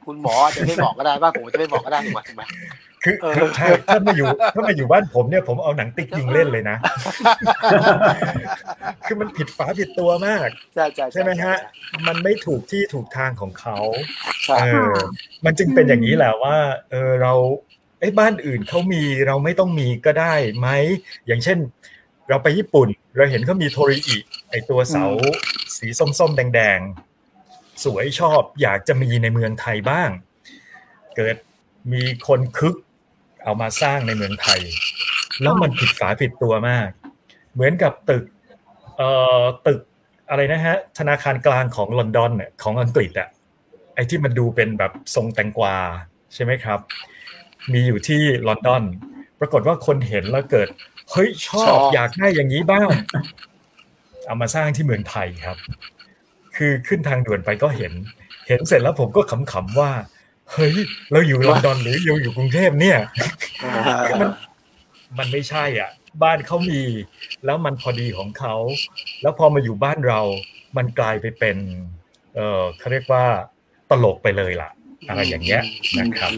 [0.05, 2.43] คุณหมออาจจะไม่บอกก็ได้บ้านผมจะไม่บอกก็ได้ถูกไหมถูกไหม
[3.03, 6.77] คือเออคือใช่ถ้ามาอยู่ถ้ามาอยู่บ้านผมเนี่ยผมเอาหนังติ๊กยิงเล่นเลยนะ
[9.05, 11.55] คือมันผิดฝาผิดตัวมากใช่ใช่ใช่ไหมฮะ
[12.07, 13.77] มันไม่ถูกที่ถูกทางของเขา
[14.45, 14.93] ใช่เออ
[15.45, 16.57] มันจึงเป็นอย่างนี้แหละว่า
[16.89, 17.33] เออเรา
[17.99, 20.67] ไอ้ยบ้านอื่นเขามีเราไม่ต้องมีก็ได้ไหม
[21.27, 21.57] อย่างเช่น
[22.29, 24.17] เราไปญี่ปุ่น เราเห็นเขามีโทริอิ
[24.49, 25.05] ไอตัวเสา
[25.77, 30.09] สีส้มๆ แดงๆ สวยชอบอยากจะมีในเมืองไทยบ้าง
[31.15, 31.35] เกิด
[31.93, 32.75] มีคนคึก
[33.43, 34.59] เอามาสร้างในเมืองไทย
[35.41, 36.89] แล้วมันผิดฝาผิดตัวมาก
[37.53, 38.23] เหมือนกับตึก
[38.97, 39.09] เอ่
[39.41, 39.79] อตึก
[40.29, 43.29] อะไรนะฮะ ธนาคารกลางของลอนดอนเนี่ยของอังกฤษอะ
[43.95, 45.75] ไอ้ที่มันดูเป็นแบบทรงแตงกวา
[46.33, 46.79] ใช่ไหมครับ
[47.73, 48.83] มีอยู่ที่ลอนดอน
[49.39, 50.67] ปรากฏว่าคนเห็นแล้วเกิด
[51.11, 52.89] เฮ้ยชอชบอบอยากได้อย่างนี้บ้าง
[54.25, 55.57] เอามาสร้างที่เมืองไทยครับ
[56.55, 57.93] คือขึ้นทางด่วนไปก็เห็น
[58.47, 59.91] เห็นเสร็จแล้วผมก็ขำๆว่า
[60.53, 60.73] เฮ้ย
[61.11, 62.99] เราอยู่ลอนดอนหรือเราอยู่กรุงเทพเนี่ย
[64.19, 64.29] มัน
[65.17, 65.89] มันไม่ใช่อะ
[66.23, 66.81] บ้านเขามี
[67.45, 68.55] แล้วมันพอดีของเขา
[69.21, 70.21] แล้วพอมาอยู่บ้านเรา
[70.77, 71.57] มันกลายไปเป็น
[72.35, 73.25] เออเขาเรียกว่า
[73.89, 74.69] ตลกไปเลยล่ะ
[75.09, 75.61] อะไรอย่างเงี้ย
[75.99, 76.31] นะครับ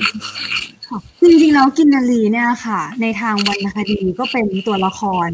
[1.21, 5.29] จริงๆแล้วกินนารีเนี่ยค่ะ ในทางวรรณคดีก็เป็นตัวละคร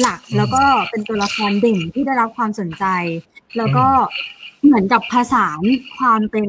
[0.00, 2.84] หลักแล้วก็เป็นตัวละครเด่นที่ได้รับความสนใจ
[3.56, 3.86] แล้วก็
[4.64, 5.60] เหมือนกับผสาน
[5.98, 6.48] ความเป็น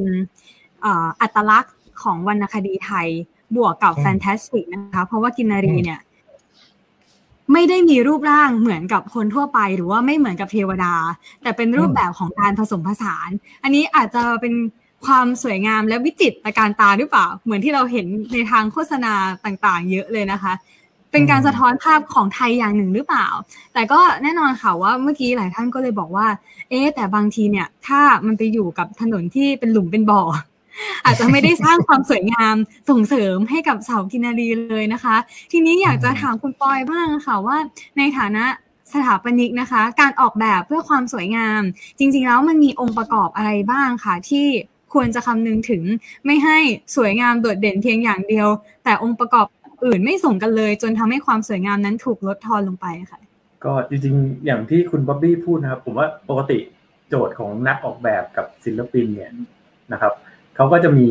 [0.86, 3.08] อ่ออัตลักษณ์ของวรรณคดีไทย
[3.56, 6.02] บวกกับอืมแฟนตาสติกนะคะ เพราะว่ากินนารีอืมเนี่ย
[7.54, 10.94] ไม่ได้มีรูปร่างเหมือนกับคนทั่วไปหรือว่าไม่เหมือนกับเทวดา
[11.42, 13.30] แต่เป็นรูปแบบของการผสมผสาน
[13.64, 14.54] อันนี้อาจจะเป็น
[15.06, 19.14] ความสวยงามและวิจิตรการตาหรือเปล่า เหมือนที่เราเห็นในทางโฆษณา
[19.46, 20.54] ต่างๆ เยอะเลยนะคะ
[21.12, 23.28] เป็นการอืมสะท้อนภาพของไทยอย่างหนึ่งหรือเปล่า
[23.74, 26.28] แต่ก็แน่นอนค่ะว่าเมื่อกี้หลายท่านก็เลยบอกว่า
[26.70, 30.22] เอ๊ะแต่บางทีเนี่ย ถ้ามันไปอยู่กับถนนที่เป็นหลุมเป็นบ่อ
[31.05, 32.55] อาจจะไม่ได้สร้างความสวยงาม
[32.89, 35.15] ส่งเสริมให้กับสาวกินนารีเลยนะคะ
[35.51, 37.57] ทีนี้อยากจะถามคุณปอยบ้างค่ะว่า
[37.97, 38.45] ในฐานะ
[38.93, 41.61] สถาปนิกนะคะ การออกแบบเพื่อความสวยงาม
[41.99, 44.47] จริง ๆ แล้วมันมีองค์ประกอบอะไรบ้างค่ะที่
[44.93, 45.84] ควรจะคำนึงถึง
[46.26, 46.57] ไม่ให้
[46.95, 48.47] สวยงามโดดเด่นเพียงอย่างเดียว
[48.84, 49.45] แต่องค์ประกอบ
[49.86, 53.20] อื่นไม่ส่งกันเลย จนทำให้ความสวยงามนั้นถูกลดทอนลงไปค่ะ
[53.63, 56.59] ก็จริงๆ อย่างที่คุณบ๊อบบี้พูดนะครับ ผมว่าปกติ
[57.09, 59.32] โจทย์ของนักออกแบบกับศิลปินเนี่ย
[59.91, 60.13] นะครับ
[60.60, 61.10] เขาก็จะมี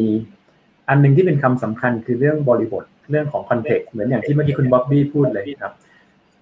[0.89, 5.75] อันหนึงที่เป็นคำสำคัญคือเรื่องบริบทเรื่องของคอนเทกต์เหมือนอย่างที่เมื่อกี้คุณบ๊อบบี้พูดเลยนะครับ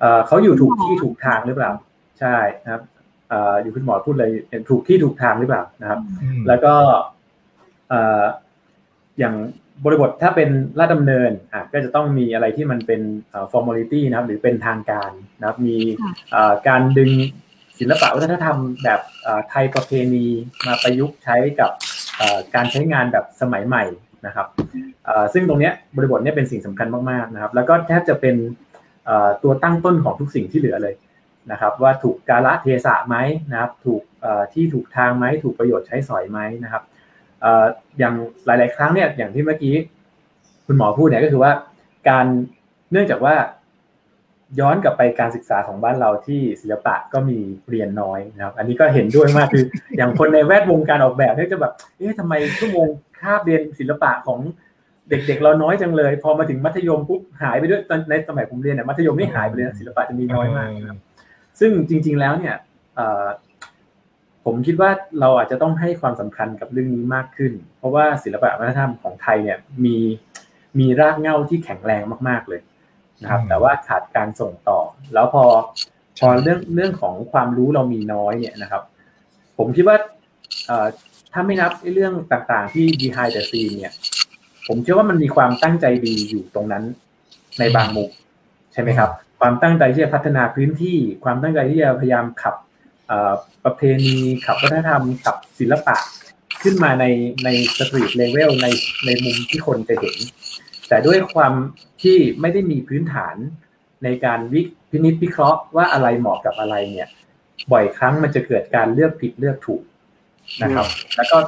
[0.01, 1.71] เอ่อเขาอยู่ถูกที่ถูกทางหรือเปล่า
[2.21, 2.83] ใช่นะครับ
[3.29, 4.31] เอ่ออยู่คุณหมอพูดเลย
[4.71, 6.75] ถูกที่ถูกทางหรือเปล่านะครับอืมแล้วก็
[7.89, 8.23] เอ่อ
[9.19, 9.35] อย่าง
[9.85, 10.49] บริบทถ้าเป็น
[10.79, 13.01] ลาดดำเนินอะก็จะต้องมีอะไรที่มันเป็น
[13.31, 17.11] เอ่อ formality นะครับ หรือเป็นทางการนะครับ มีค่ะเอ่อการดึง
[17.79, 20.27] ศิลปะวัฒนธรรมแบบเอ่อไทยประเพณี
[20.67, 21.96] มาประยุกต์ใช้กับเอ่อ
[22.55, 23.85] การใช้งานแบบสมัยใหม่
[24.27, 24.47] นะครับ
[25.33, 28.37] ซึ่งตรงนี้บริบทนี้เป็นสิ่งสำคัญมากๆนะครับ แล้วก็แทบจะเป็น
[29.43, 30.95] ตัวตั้งต้นของทุกสิ่งที่เหลือเลย
[31.53, 33.17] นะครับ ว่าถูกกาละเทศะไหม
[33.51, 34.03] นะครับ ถูก
[34.53, 36.83] ที่ถูกทางไหมถูกประโยชน์ใช้สอยไหมนะครับ
[37.45, 37.47] อ
[37.99, 38.15] อย่าง
[38.47, 39.75] หลาย ๆ ครั้งเนี่ยอย่างที่เมื่อกี้
[40.67, 41.53] คุณหมอพูดเนี่ยก็คือว่า
[42.09, 42.27] การ
[42.93, 43.35] เนื่องจากว่า
[44.61, 47.39] ย้อนกลับไปการศึกษาของบ้านเราที่ศิลปะก็มี
[47.71, 49.65] เรียนน้อยนะครับ อันนี้ก็เห็นด้วยมากคือ
[49.97, 52.89] อย่างคนในแวดวงการออกแบบเนี่ยจะแบบ เอ๊ะทำไมชั่วโมง
[53.21, 54.39] คาบเรียนศิลปะของ
[55.11, 60.99] เด็กๆ เราน้อยจังเลย พอมาถึงมัธยมปุ๊บหายไปด้วยตอนในสมัยผมเรียนเนี่ยมัธยมนี่หายไปเลยนะศิลปะจะมีน้อยมากนะครับ
[61.61, 62.55] ซึ่งจริง ๆแล้วเนี่ย
[62.97, 63.27] เอ่อ
[64.45, 64.91] ผมคิดว่า
[65.21, 69.97] เราอาจจะต้องให้ความสำคัญกับเรื่องนี้มากขึ้น เพราะว่าศิลปะวัฒนธรรมของไทยเนี่ยมี
[70.79, 72.61] มีรากเหง้าที่แข็งแรงมากๆเลย
[73.23, 74.81] นะครับอืมแต่ว่าขาดการส่งต่อ
[75.15, 75.45] แล้วพอ
[76.19, 78.83] พอเรื่องเรื่องของความรู้เรามีน้อยเนี่ยนะครับ
[79.59, 79.97] ผมคิดว่า
[80.67, 80.87] เอ่อ
[81.33, 83.93] ถ้าไม่นับไอ้เรื่องต่างๆที่ behind the scene เนี่ย
[84.67, 86.85] ผมเชื่อว่ามันมีความตั้งใจดีอยู่ตรงนั้น
[87.59, 88.11] ในบางมุม
[88.73, 89.11] ใช่ไหมครับ
[89.41, 92.55] ความตั้งใจที่จะพัฒนาพื้นที่ ความตั้งใจที่จะพยายามขับ
[93.07, 93.33] เอ่อ
[93.65, 95.97] ประเพณีขับวัฒนธรรมขับศิลปะ
[96.63, 97.05] ขึ้นมาใน
[97.45, 97.49] ใน
[97.79, 98.67] street level ใน
[99.07, 100.17] ในมุมที่คนจะเห็น
[100.89, 101.53] แต่ด้วยความ
[102.03, 103.37] ที่ไม่ได้มีพื้นฐาน
[104.05, 104.61] ในการวิ
[104.91, 107.09] พินิจพิเคราะห์ว่าอะไรเหมาะกับอะไรเนี่ย
[107.73, 109.83] บ่อยครั้งมันจะเกิดการเลือกผิดเลือกถูก
[110.63, 111.39] นะครับ แล้วก็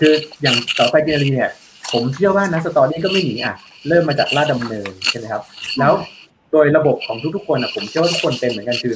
[0.00, 0.12] คือ
[0.42, 1.50] อย่างเสาไฟกินรีเนี่ย
[1.92, 3.54] ผมเชื่อว่านัก story ก็ไม่หนีอะ
[3.88, 5.42] เริ่มมาจากราชดำเนินใช่ไหมครับ
[5.78, 5.92] แล้ว
[6.52, 8.94] โดยระบบของทุกๆคนอะผมเชื่อว่าทุกคนเป็นเหมือนกันคือ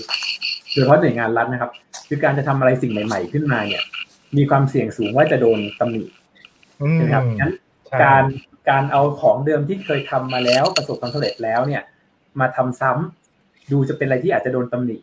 [0.72, 1.70] โดยเฉพาะหน่วยงานรัฐนะครับ
[2.08, 3.82] คือการจะทำอะไรสิ่งใหม่ ๆ ขึ้นมาเนี่ย
[4.36, 6.04] มีความเสี่ยงสูงว่าจะโดนตำหนิ
[6.80, 7.52] อืมใช่ไหมครับงั้น
[7.88, 8.24] ใช่การ
[8.70, 11.82] การเอาของเดิมที่เคยทำมาแล้วประสบความสำเร็จแล้วเนี่ย
[12.40, 14.96] มาทำซ้ำดูจะเป็นอะไรที่อาจจะโดนตำหนิ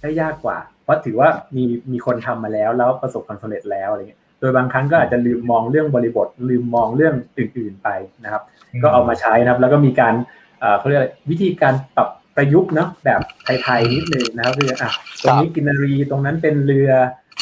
[0.00, 7.88] ได้ยากกว่า เพราะถือว่ามีมีคนทำมาแล้ว แล้วประสบความสำเร็จแล้วอะไรเงี้ยโดยบางครั้งก็อาจจะลืมมองเรื่องบริบท ลืมมองเรื่องอื่น ๆไป
[8.24, 8.42] นะครับ
[8.82, 10.14] ก็เอามาใช้นะครับ แล้วก็มีการ
[10.60, 13.20] เอ่อเขาเรียกอะไรวิธีการปรับประยุกต์เนาะแบบ
[13.62, 14.90] ไทยๆนิดนึงนะครับคืออะ
[15.22, 16.90] ตรงนี้กินนารีตรงนั้นเป็นเรือ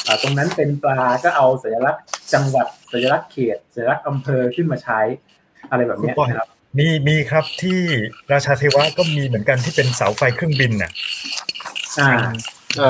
[0.06, 2.02] อ่าตรงนั้นเป็นปลาก็เอาสัญลักษณ์
[2.32, 5.00] จังหวัดสัญลักษณ์เขตสัญลักษณ์อำเภอขึ้นมาใช้
[5.70, 6.48] อะไรแบบเนี้ยนะครับ
[6.78, 7.78] มีมีครับที่
[8.32, 10.90] ราชาเทวะก็มีเหมือนกันที่เป็นเสาไฟเครื่องบินน่ะ
[12.00, 12.12] อ่า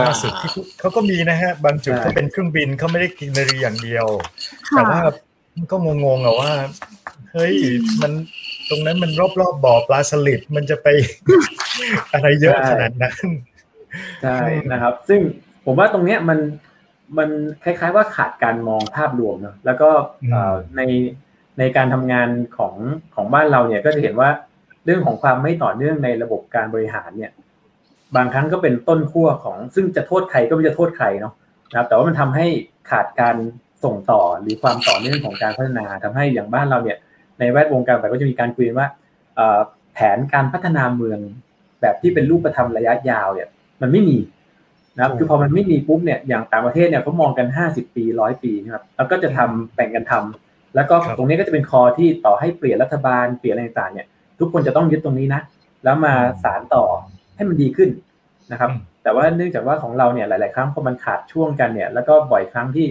[0.06, 0.50] ล่าสุดที่
[0.80, 4.06] เขาก็มีนะฮะ บางจุดใช่ก็เป็นเครื่องบินเขาไม่ได้กินนารีอย่างเดียว
[4.70, 5.00] ค่ะแต่ว่า
[5.56, 6.52] มันก็งงๆอะว่า
[7.32, 7.54] เฮ้ย
[8.02, 8.12] มัน
[8.70, 10.88] ตรงนั้นมันรอบๆบบ่อปลาสลิดมันจะไป
[12.12, 13.16] อะไรเยอะขนาดนั้น
[14.22, 14.38] ใช่
[14.72, 15.20] นะครับ ซึ่ง
[15.64, 16.38] ผมว่าตรงเนี้ยมัน
[17.18, 17.28] มัน
[17.64, 19.90] คล้าย ๆ ว่าขาดการมองภาพรวมเนอะแล้วก็
[20.30, 20.82] เอ่ออืมใน
[21.60, 22.74] ในการทำงานของ
[23.14, 24.30] ของบ้านเราเนี่ยก็จะเห็นว่า
[24.84, 27.30] เรื่องของความไม่ต่อเนื่องในระบบการบริหารเนี่ย
[28.16, 31.32] บางครั้งก็เป็นต้นขั้วของ ซึ่งจะโทษใครก็ไม่จะโทษใครเนาะ
[31.70, 32.46] นะครับ แต่ว่ามันทำให้
[32.90, 33.36] ขาดการ
[33.84, 36.98] ส่งต่อหรือความต่อเนื่องของการพัฒนาทำให้อย่างบ้านเราเนี่ย
[37.38, 38.88] ในแวดวงการแบบก็จะมีการคุยกันว่า
[39.36, 39.60] เอ่อ
[39.94, 41.18] แผนการพัฒนาเมือง
[41.80, 43.48] แบบที่เป็นรูปธรรมระยะยาวเนี่ย
[43.82, 44.18] มันไม่มี
[44.96, 54.06] นะครับคือพอมันไม่มีปุ๊บเนี่ยอย่างต่างประเทศเนี่ยเขามองกัน50ปีร้อยปีนะครับแล้วก็จะทำแบ่งกันทำ แล้วก็ครับตรงนี้ก็จะเป็นคอที่ต่อให้เปลี่ยนรัฐบาลเปลี่ยนอะไรต่างๆเนี่ย
[54.40, 55.40] ทุกคนจะต้องยึดตรงนี้นะ
[55.84, 56.14] แล้วมา
[56.44, 56.84] สารต่อ
[57.36, 57.90] ให้มันดีขึ้น
[58.52, 62.86] นะครับอืมแต่ว่าเนื่องจากว่าของเราเนี่ยหลาย ๆ ครั้งพอมันขาดช่วงกันเนี่ย แล้วก็บ่อยครั้งที่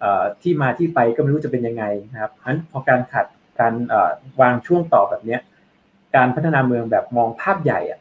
[0.00, 3.26] เอ่อที่มาที่ไปก็ไม่รู้จะเป็นยังไงนะครับเพราะฉะนั้นพอการขาด
[3.60, 4.10] การเอ่อ
[4.40, 5.40] วางช่วงต่อแบบเนี้ย
[6.16, 8.00] การพัฒนาเมืองแบบมองภาพใหญ่อะ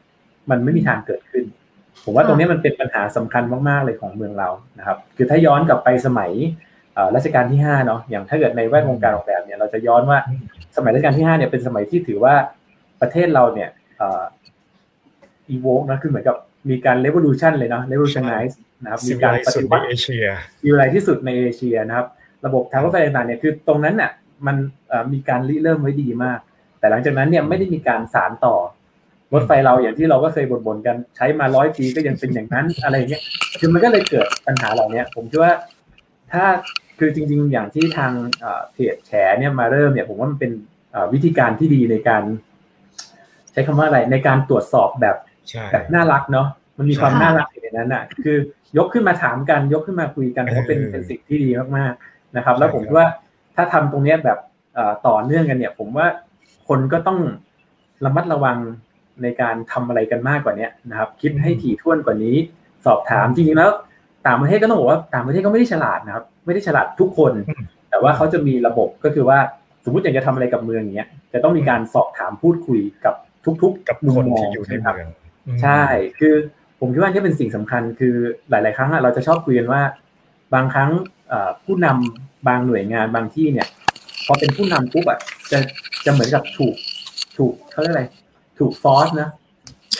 [0.49, 1.45] มันไม่มีทางเกิดขึ้น
[2.03, 6.70] ผมว่าตรงนี้มันเป็นปัญหาสำคัญมาก ๆ เลยของเมืองเรานะครับ คือถ้าย้อนกลับไปสมัยเอ่อ
[7.15, 10.17] รัชกาลที่ห้าเนาะอย่างถ้าเกิดในแวดวงการออกแบบเนี่ยเราจะย้อนว่า
[10.75, 12.35] สมัยรัชกาลที่ห้าเนี่ยเป็นสมัยที่ถือว่า
[13.01, 14.23] ประเทศเราเนี่ยเอ่อ
[15.55, 16.35] evoke นะคือเหมือนกับ
[16.69, 20.25] มีการ revolution เลยเนาะ revolutionize นะครับสิมีวิการไลปสุดฏิในวัติเอเชีย
[20.63, 22.07] อยู่ไรที่สุดในเอเชียนะครับ
[22.45, 24.11] ระบบทางรถไฟต่างๆเนี่ยคือตรงนั้นน่ะ
[24.47, 24.55] มัน
[24.89, 26.39] เอ่อมีการริเริ่มไว้ดีมาก
[26.79, 28.55] แต่หลังจากนั้นเนี่ยไม่ได้มีการสารต่อ
[29.33, 33.23] รถไฟเราอย่างที่เราก็เคยบ่นๆกันใช้มาร้อยปีก็ยังเป็นอย่างนั้นอะไรเงี้ย
[33.59, 35.53] คือมันก็เลยเกิดปัญหาเหล่านี้ผมคิดว่า
[36.33, 36.45] ถ้า
[36.99, 40.51] คือจริง ๆ อย่างที่ทางเอ่อเพจแฉเนี่ยมาเริ่มเนี่ยผมว่ามันเป็น
[40.91, 42.23] เอ่อวิธีการที่ดีในการ
[43.51, 45.15] ใช้คำว่าอะไรในการตรวจสอบแบบ
[45.49, 48.37] ใช่แบบน่ารักเนาะมันมีความค่ะน่ารักอยู่ในนั้นอะ คือ
[48.77, 53.05] ยกขึ้นมาถามกัน ยกขึ้นมาคุยกันผมว่าเป็นเออเป็นสิ่งที่ดีมากๆนะครับ แล้วผมใช่ครับว่า
[53.55, 54.37] ถ้าทำตรงเนี้ยแบบ
[54.73, 56.07] เอ่อต่อเนื่องกันเนี่ย ผมว่า
[56.67, 57.19] คนก็ต้อง
[58.05, 58.57] ระมัดระวัง
[59.23, 62.35] ในการทำอะไรกันมากกว่าเนี้ยนะครับ คิดให้ถี่ถ้วนกว่านี้
[62.85, 63.71] สอบถามจริงๆแล้ว
[64.27, 67.33] ต่างประเทศก็ต้องบอกว่าต่างประเทศก็ไม่ได้ฉลาดนะครับ ไม่ได้ฉลาดทุกคน
[67.89, 69.39] แต่ว่าเขาจะมีระบบก็คือว่า
[69.85, 73.15] สมมติอยากจะทำอะไรกับเมืองอย่างเงี้ยจะต้องมีการสอบถามพูดคุยกับ
[73.61, 75.11] ทุกๆ กับมุมคนมองที่อยู่ในใช่ไหมครับเมือง
[75.47, 75.81] อืมใช่
[76.19, 76.33] คือ
[76.79, 78.15] ผมคิดว่านี่เป็นสิ่งสำคัญ คือ
[78.49, 79.81] หลาย ๆ ครั้งอะเราจะชอบคุยกันว่า
[80.53, 80.89] บางครั้ง
[81.29, 83.67] เอ่อผู้นำบางหน่วยงานบางที่เนี่ย
[84.25, 85.19] พอเป็นผู้นำปุ๊บอะ
[85.51, 85.57] จะ
[86.05, 86.75] จะเหมือนกับถูก
[87.37, 88.03] ถูกเขาเรียกอะไร
[88.59, 89.29] ถูกฟอสนะ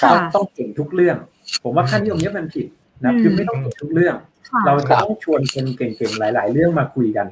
[0.02, 1.18] ค่ะต้องต้องเก่งทุกเรื่อง
[1.64, 2.68] ผมว่าขั้นนิยมเนี้ยมันผิด
[3.04, 4.16] นะอืมคือไม่ต้องเก่งทุกเรื่อง
[4.50, 7.28] ค่ะเราจะต้องชวนคนเก่งๆหลาย ๆ เรื่องมาคุยกัน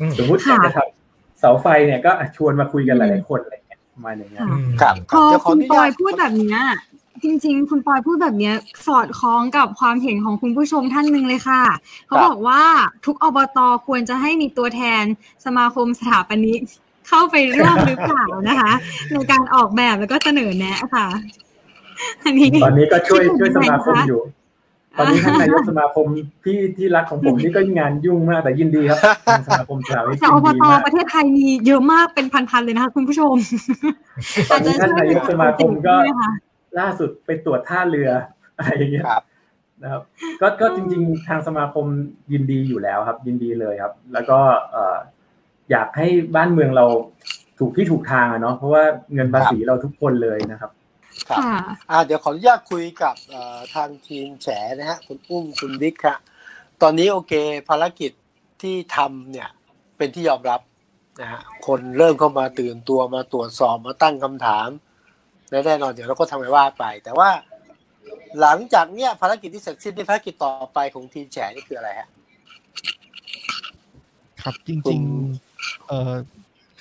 [0.00, 6.60] อืมสมมุติอยากจะทำเสาไฟเนี่ยก็อะชวนมาคุยกันหลายๆคนอะไรเงี้ยประมาณอย่างเงี้ยค่ะครับพอเดี๋ยวขอคุอณนุปญาอยตพูดแบบเนี้ย
[7.22, 8.54] จริงๆ คุณปอยพูดแบบเนี้ย
[8.86, 11.62] สอดคล้องกับความเห็นของคุณผู้ชมท่านหนึ่งเลยค่ะ
[12.06, 12.62] เขาบอกว่า
[13.06, 15.04] ทุกอบตควรจะให้มีตัวแทน
[15.44, 16.60] สมาคมสถาปนิก
[17.08, 18.72] เข้าไปร่วมหรือเปล่านะคะ
[19.12, 21.06] ในการออกแบบแล้วก็เสนอแนะค่ะ
[22.24, 24.20] อันนี้ตอนนี้ก็ช่วยคิดช่วยเห็สนยังไงมาคมคะอยู่
[24.98, 26.06] ตอนนี้ท่านนายกสมาคม
[26.44, 33.34] ที่ที่รักของผมนี่ก็งานยุ่งมากแต่ยินดีครับทางสมาคมสถาปนิกแต่ยิอนบดีตมากประเทศไทยมีเยอะมากเป็นพันๆเลยนะคะคุณผู้ชม
[34.50, 36.32] ตอนนี้ท่านนายกสมาคมก็ใช่ไหคะ
[36.78, 38.10] ล่าสุดไปตรวจท่าเรือ
[38.56, 39.22] อะไรอย่างเงี้ยครับ
[39.82, 40.02] นะครับ
[40.40, 41.86] ก็ก็จริง ๆ ทางสมาคม
[42.32, 44.38] ยินดีอยู่แล้วครับ ยินดีเลยครับ แล้วก็
[44.70, 44.96] เอ่อ
[45.70, 46.86] อยากให้บ้านเมืองเรา
[47.58, 48.82] ถูกที่ถูกทางอะเนาะเพราะว่า
[49.14, 50.70] เงินภาษีเราทุกคนเลยนะครับ
[51.30, 51.56] ครับค่ะ
[51.90, 56.18] อ่าเดี๋ยวขออนุญาตคุยกับเอ่อทางทีมแฉนะฮะคุณอุ้มคุณวิกครับ
[56.82, 57.32] ตอนนี้โอเค
[57.68, 58.12] ภารกิจ
[58.62, 59.48] ที่ทำเนี่ย
[59.96, 60.60] เป็นที่ยอมรับ
[61.20, 64.68] นะฮะคนเริ่มเข้ามาตื่นตัวมาตรวจสอบมาตั้งคำถาม
[65.50, 67.30] และแน่นอนเดี๋ยวเราก็ทำไปว่าไป แต่ว่า
[68.40, 72.08] หลังจากเนี้ยภารกิจที่เสร็จสิ้นที่ภารกิจต่อไปของทีมแฉนี่คืออะไรฮะ
[74.42, 76.14] ครับจคุริงณๆเอ่อ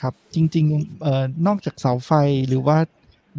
[0.02, 2.12] ครับจริงๆเอ่อนอกจากเสาไฟ
[2.47, 2.78] หรือว่า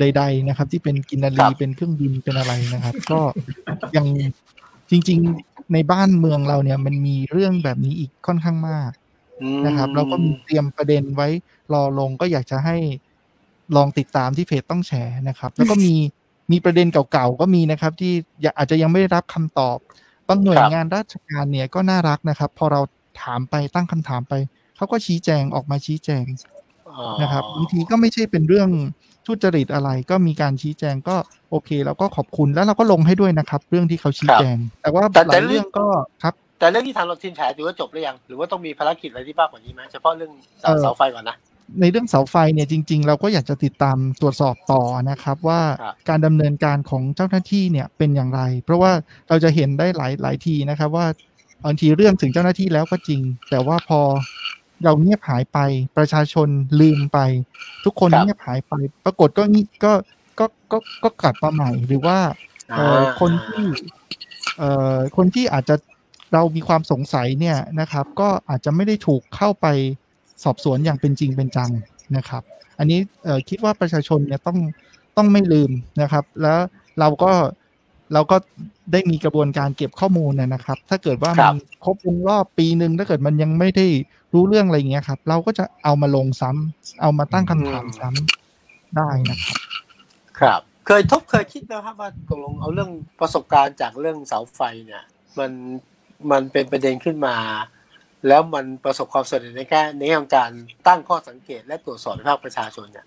[0.01, 3.21] ใด ๆ นะครับ ที่เป็นกินนาครัรีบเป็นเครื่องบินเป็นอะไรนะครับ ก็
[3.97, 4.07] ยัง
[4.91, 8.91] จริง ๆในบ้านเมืองเราเนี่ย มันมีเรื่องแบบนี้อีกค่อนข้างมาก
[9.43, 11.29] อืมนะครับ เราก็มีเตรียมประเด็นไว้
[11.73, 12.77] รอลงก็อยากจะให้
[13.77, 15.95] ลองติดตามที่เพจต้องแชร์นะครับ แล้วก็มี
[16.53, 19.79] มีประเด็นเก่าๆก็มีนะครับ ที่อย่าอาจจะยังไม่ได้รับคำตอบ
[20.29, 22.81] บางหน่วยงานราชการเนี่ยก็น่ารักนะครับ พอเรา
[23.23, 24.35] ถามไปตั้งคำถามไป
[24.77, 26.25] เขาก็ชี้แจงออกมาชี้แจง
[26.89, 28.69] อ๋อนะครับบางทีก็ไม่ใช่เป็นเรื่อง
[29.27, 31.17] ทุจริตอะไรก็มีการชี้แจงก็
[31.51, 35.87] โอเคเราก็ขอบคุณแล้วเราก็ลงให้ด้วยนะครับ เรื่องที่เขาชี้แจง แต่ว่าแต่หแต่ลายเรื่เรื่อองงก็
[36.23, 41.37] ครับ แต่เรื่องที่ทางเราทีมแฉถือว่าจบหรือยังหรือว่าต้องมีภารกิจอะไรที่มากกว่านี้ไหมเฉพาะเรื่องเสาเอ่อเสาไฟก่อนนะ
[41.81, 48.93] ในเรื่องเสาไฟเนี่ยจริง ๆ เราก็อยากจะติดตามตรวจสอบต่อนะครับ ว่าครับการดำเนินการของเจ้าหน้าที่เนี่ยเป็นอย่างไร เพราะว่า
[49.29, 51.07] เราจะเห็นได้หลายหลายทีนะครับว่า
[51.65, 54.01] บางทีเรื่องถึงเจ้าหน้าที่แล้วก็จริง แต่ว่าพอ
[54.85, 55.59] เราเงียบหายไป
[55.97, 56.49] ประชาชน
[56.81, 57.19] ลืมไป
[57.85, 58.75] ทุกคนครับเงียบหายไป
[59.05, 59.93] ปรากฏก็งีก็
[60.39, 62.19] ก็ก็ก็กลับมาใหม่หรือว่า
[62.75, 63.65] เอ่อคนที่
[64.59, 65.75] เอ่อคนที่อาจจะ
[66.33, 69.67] เรามีความสงสัยเนี่ยนะครับ ก็อาจจะไม่ได้ถูกเข้าไป
[70.45, 71.71] สอบสวนอย่างเป็นจริงเป็นจัง
[72.17, 72.43] นะครับ
[72.79, 74.59] อันนี้เอ่อคิดว่าประชาชนเนี่ยต้อง
[75.17, 75.71] ต้องไม่ลืม
[76.03, 76.59] นะครับ แล้ว
[77.01, 77.33] เราก็
[78.13, 78.37] เราก็
[78.93, 81.55] ได้มีกระบวนการเก็บข้อมูลนะนะครับ ถ้าเกิดว่าครัมันบ
[81.85, 83.87] ครบวงรอบปีหนึ่งถ้าเกิดมันยังไม่ได้
[84.33, 89.61] รู้เรื่องอะไรอย่างเงี้ยครับ เราก็จะเอามาลงซ้ำเอามาตั้งคำถามซ้ำได้นะครับ
[90.41, 95.05] ครับเคยทบเคยคิดนะครับว่าตกลงเอาเรื่องประสบการณ์จากเรื่องเสาไฟเนี่ย
[95.39, 95.51] มัน
[96.31, 97.37] มันเป็นประเด็นขึ้นมา
[98.29, 100.51] แล้วมันประสบความสำเร็จในแค่ในของการ
[100.87, 103.07] ตั้งข้อสังเกตและตรวจสอบภาคประชาชนเนี่ย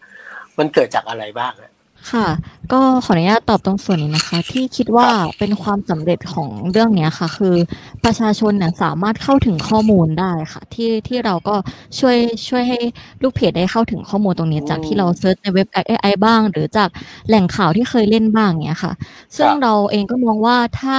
[0.58, 1.73] มันเกิดจากอะไรบ้างอะ
[2.12, 2.28] ค่ะ
[2.74, 7.56] ก็ขออนุญาตตอบตรงส่วนนี้นะคะ ที่คิดว่าเป็นความสำเร็จของเรื่องเนี้ยค่ะ คือ
[8.04, 11.56] ประชาชนเนี่ยสามารถเข้าถึงข้อมูลได้ค่ะ ที่ที่เราก็
[11.99, 12.80] ช่วยช่วยให้
[13.22, 16.89] ลูกเพจได้เข้าถึงข้อมูลตรงนี้ จากที่เราเซิร์ชในเว็บ AI บ้าง หรือจาก
[17.28, 18.93] แหล่งข่าวที่เคยเล่นบ้างเนี้ยค่ะ
[19.38, 20.97] ซึ่งเราเองก็มองว่าถ้า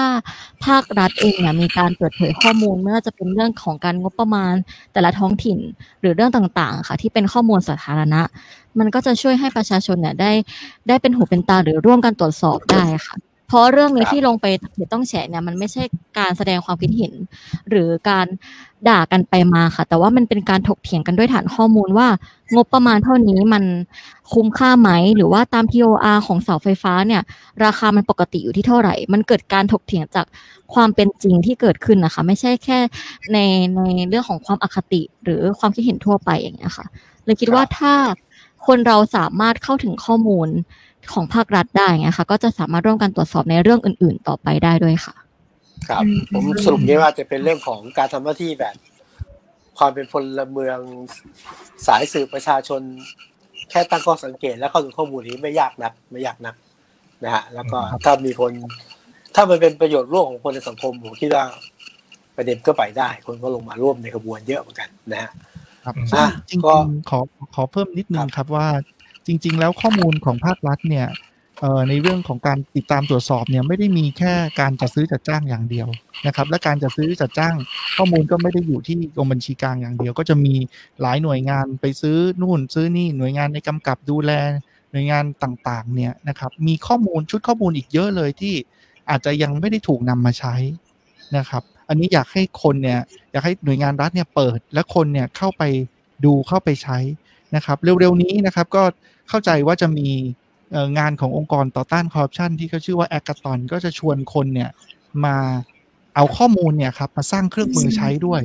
[0.67, 4.55] ภาครัฐเองเนี่ยมีการเปิดเผยข้อมูลไม่ว่าจะเป็นเรื่องของการงบประมาณ
[4.93, 5.59] แต่ละท้องถิ่น
[6.01, 8.23] หรือเรื่องต่างๆ ค่ะ ที่เป็นข้อมูลสาธารณะ
[8.79, 10.33] มันก็จะช่วยให้ประชาชนเนี่ยได้
[10.89, 13.17] ได้เป็นหูเป็นตาหรือร่วมกันตรวจสอบได้ค่ะ
[13.47, 15.83] เพราะเรื่องนี้ที่ลงไปเพจต้องแฉเนี่ยมันไม่ใช่
[16.19, 17.13] การแสดงความคิดเห็น
[17.71, 18.27] หรือการ
[18.89, 22.09] ด่ากันไปมาค่ะ แต่ว่ามันเป็นการถกเถียงกันด้วยฐานข้อมูลว่า
[22.55, 23.65] งบประมาณเท่านี้มัน
[24.33, 27.23] คุ้มค่าไหม หรือว่าตาม TOR ของเสาไฟฟ้าเนี่ย
[27.65, 30.27] ราคามันปกติอยู่ที่เท่าไหร่ มันเกิดการถกเถียงจาก
[30.75, 32.79] ความเป็นจริงที่เกิดขึ้นนะคะ ไม่ใช่แค่
[33.33, 33.39] ใน
[33.97, 36.87] ในเรื่องของความอคติ หรือความคิดเห็นทั่วไปอย่างเงี้ยค่ะ
[37.25, 37.95] เลยคิดว่าถ้า
[38.67, 40.49] คนเราสามารถเข้าถึงข้อมูล
[41.13, 45.15] ของภาครัฐได้เงี้ยค่ะ ก็จะสามารถร่วมกันตรวจสอบในเรื่องอื่น ๆ ต่อไปได้ด้วยค่ะ
[45.89, 48.75] ครับ ผมสรุปนี้ว่าจะเป็นเรื่องของการทำหน้าที่แบบ
[49.79, 50.79] ความเป็นพลเมือง
[51.87, 52.81] สายสื่อประชาชน
[53.71, 56.55] แค่ตั้งข้อสังเกตและเข้าถึงข้อมูลนี้ไม่ยากนักไม่ยากนัก
[57.25, 58.53] นะฮะแล้วก็ถ้ามีคน
[59.35, 61.45] ถ้ามันเป็นประโยชน์ร่วมของคนในสังคมผมคิดว่า
[62.37, 65.31] ประเด็นก็ไปได้ คนก็ลงมาร่วมในกระบวนเยอะเหมือนกันนะฮะ
[65.85, 67.19] ครับอะจริงก็ๆขอ
[67.55, 68.67] ขอเพิ่มนิดนึงครับว่า
[69.27, 71.07] จริง ๆ แล้วข้อมูลของภาครัฐเนี่ย
[71.89, 75.89] ในเรื่องของการติดตามตรวจสอบเนี่ยไม่ได้มีแค่การจัดซื้อจัดจ้างอย่างเดียว
[76.27, 77.55] นะครับและการจัดซื้อจัดจ้าง
[77.97, 80.55] ข้อมูลก็ไม่ได้อยู่ที่กรมบัญชีกลางอย่างเดียว ก็จะมี
[81.01, 84.33] หลายหน่วยงานไปซื้อนู่นซื้อนี่หน่วยงานในกำกับดูแล
[84.93, 88.55] หน่วยงานต่างๆเนี่ยนะครับมีข้อมูลชุดข้อมูลอีกเยอะเลยที่
[89.11, 90.55] อาจจะยังไม่ได้ถูกนำมาใช้
[91.37, 93.01] นะครับ อันนี้อยากให้คนเนี่ย
[93.33, 95.63] อยากให้หน่วยงานรัฐเนี่ยเปิดและคนเนี่ยเข้าไป
[96.25, 96.99] ดูเข้าไปใช้
[97.57, 98.83] นะครับเร็วๆนี้นะครับก็
[99.29, 100.09] เข้าใจว่าจะมี
[100.99, 104.71] งานขององค์กรต่อต้านคอร์รัปชันที่เขาชื่อว่าแอคตอนก็จะชวนคนเนี่ย
[105.25, 105.37] มา
[106.15, 108.43] เอาข้อมูลเนี่ยครับมาสร้างเครื่องมือใช้ด้วย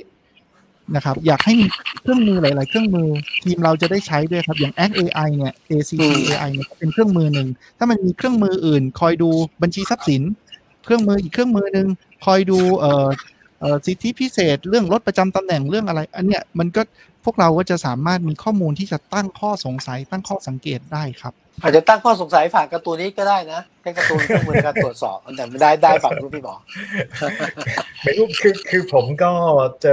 [0.96, 1.68] นะครับ อยากให้มี
[2.02, 3.10] เครื่องมือหลาย ๆ เครื่องมือ
[3.44, 7.48] ทีมเราจะได้ใช้ด้วยครับ อย่าง Act AI เนี่ย ACT AI เนี่ยเป็นเครื่องมือหนึ่ง
[7.78, 9.30] ถ้ามันมีเครื่องมืออื่น คอยดู
[9.62, 10.22] บัญชีทรัพย์สิน
[10.86, 11.88] เครื่องมืออีกเครื่องมือหนึ่ง
[12.26, 13.08] คอยดูเอ่อ
[13.86, 16.82] สิทธิพิเศษเรื่องรถประจำตำแหน่งเรื่องอะไร อันเนี้ยมันก็
[17.30, 26.56] วกเราก็จะสามารถมีข้อมูลที่จะตั้งข้อสงสัยตั้งข้อสังเกตได้ครับ อาจจะตั้งข้อสงสัยผ่านการ์ตูนนี้ก็ได้นะแค่การ์ตูนเครื่องมือในการตรวจสอบแต่ไม่ได้ได้ฝั่งรู้พี่หมอ
[28.04, 29.32] ไม่รู้คือคือผมก็
[29.84, 29.92] จะ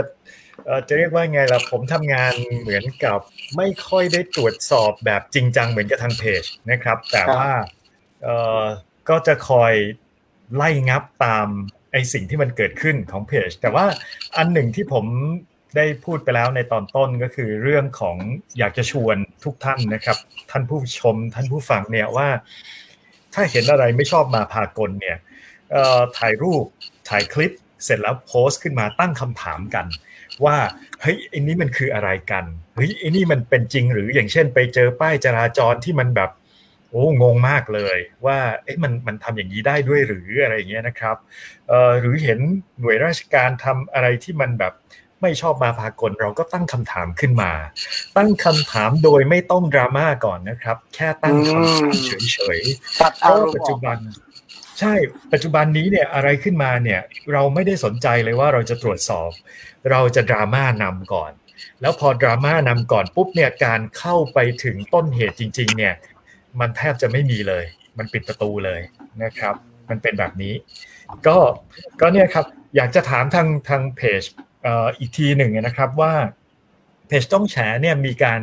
[0.64, 3.18] เอ่อจะเรียกว่าไงล่ะผมทำงานเหมือนกับ
[3.57, 7.51] ไม่ค่อยได้ตรวจสอบแบบจริงจังเหมือนกับทางเพจนะครับ แต่ว่า
[8.22, 8.62] เอ่อ
[9.09, 9.72] ก็จะคอย
[10.57, 11.49] ไล่งับตาม
[11.93, 13.84] ไอสิ่งที่มันเกิดขึ้นของเพจ แต่ว่า
[14.37, 15.05] อันหนึ่งที่ผม
[15.76, 18.16] ได้พูดไปแล้วในตอนต้นก็คือเรื่องของ
[18.58, 20.16] อยากจะชวนทุกท่านนะครับ
[20.50, 22.28] ท่านผู้ชมท่านผู้ฟังเนี่ยว่า
[23.34, 25.16] ถ้าเห็นอะไรไม่ชอบมาพากลเนี่ย
[26.18, 26.64] ถ่ายรูป
[27.08, 27.52] ถ่ายคลิป
[27.84, 29.86] เสร็จแล้วโพสต์ขึ้นมาตั้งคำถามกัน
[30.44, 30.56] ว่า
[31.02, 36.30] เฮ้ยไอ้นี้มันคืออะไรกันเฮ้ยไอ้นี่มันเป็นจริงหรืออย่างเช่น ไปเจอป้ายจราจรที่มันแบบ
[36.90, 41.16] โอ้งงมากเลย ว่าเอ๊ะมันมันทำอย่างนี้ได้ด้วยหรืออะไรเงี้ยนะครับ
[41.68, 42.38] เอ่อหรือเห็น
[42.80, 44.72] หน่วยราชการทำอะไรที่มันแบบ
[45.22, 47.52] ไม่ชอบมาพากลเราก็ตั้งคำถามขึ้นมา
[48.16, 51.92] ตั้งคำถามโดยไม่ต้องดราม่าก่อนนะครับ แค่ตั้งคำถาม
[52.32, 53.98] เฉยๆตัดเพอาราะรว่ามณ์ปัจอจุอกบัน
[54.80, 54.94] ใช่
[55.32, 57.00] ปัจจุบันนี้เนี่ยอะไรขึ้นมาเนี่ย
[57.32, 59.30] เราไม่ได้สนใจเลยว่าเราจะตรวจสอบ
[59.90, 61.32] เราจะดราม่านำก่อน
[61.80, 65.94] แล้วพอดราม่านำก่อนปุ๊บเนี่ยการเข้าไปถึงต้นเหตุจริง ๆ เนี่ย
[66.60, 67.64] มันแทบจะไม่มีเลย
[67.98, 68.80] มันปิดประตูเลย
[69.22, 69.54] นะครับ
[69.88, 70.54] มันเป็นแบบนี้
[71.26, 71.36] ก็
[72.00, 72.46] ก็เนี่ยครับ
[72.76, 76.12] อยากจะถามทางทางเพจเอ่ออีกทีหนึ่งนะครับว่า
[77.06, 78.40] เพจต้องแฉเนี่ยมีการ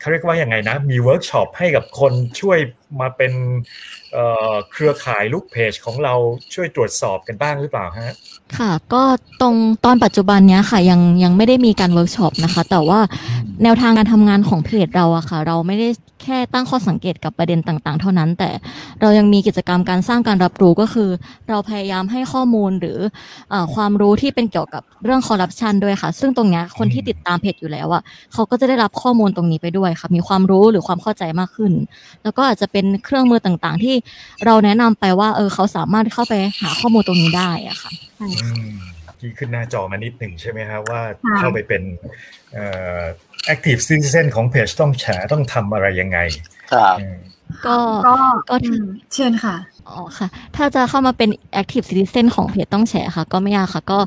[0.00, 2.58] เขาเรียกว่าอย่างไงนะ มีเวิร์กช็อปให้กับคนช่วย
[3.00, 3.32] มาเป็น
[4.12, 6.14] เอ่อเครือข่ายลูกเพจของเรา
[6.54, 8.14] ช่วยตรวจสอบกันบ้างหรือเปล่าฮะ
[8.58, 9.02] ค่ะ ก็
[9.40, 13.00] ตรงตอนปัจจุบันเนี้ยค่ะยังยังไม่ได้มีการเวิร์กช็อปนะคะ แต่ว่า
[13.62, 15.88] แนวทางการทำงานของเพจเราอะค่ะ เราไม่ได้
[16.26, 18.50] แค่ตั้งข้อสังเกตกับประเด็นต่างๆ เท่านั้น แต่
[19.00, 21.10] เรายังมีกิจกรรมการสร้างการรับรู้ก็คือ
[21.48, 22.98] เราพยายามให้ข้อมูลหรื
[23.52, 28.02] อความรู้ที่เป็นเกี่ยวกับเรื่องคอร์รัปชันด้วยค่ะ ซึ่งตรงนี้คนที่ติดตามเพจอยู่แล้วอะ
[28.32, 31.72] เขาก็จะได้รับข้อมูลตรงนี้ไปด้วยค่ะมีความรู้หรือความเข้าใจมากขึ้น
[32.22, 33.94] แล้วก็อาจจะเป็นเครื่องมือต่างๆ ที่
[34.44, 38.95] เราแนะนำไปว่าเออเขาสามารถเข้าไปหาข้อมูลตรงนี้ได้อะค่ะใช่ค่ะ
[39.26, 41.82] ที่ขึ้นหน้าจอมานิดหนึ่งใช่ไหมฮะว่าค่ะเข้าไปเป็น
[42.52, 42.66] เอ่
[43.00, 43.02] อ
[43.54, 46.18] active citizen ของเพจต้องแฉต้องทำอะไรยังไง
[46.72, 47.16] ครับอืม
[47.66, 48.14] ก็ก็
[48.50, 49.56] ก็อืมเชิญค่ะ
[49.88, 53.98] อ๋อค่ะ ถ้าจะเข้ามาเป็น Active Citizen ของเพจต้องแชร์ค่ะ ก็ไม่ยากค่ะ ก็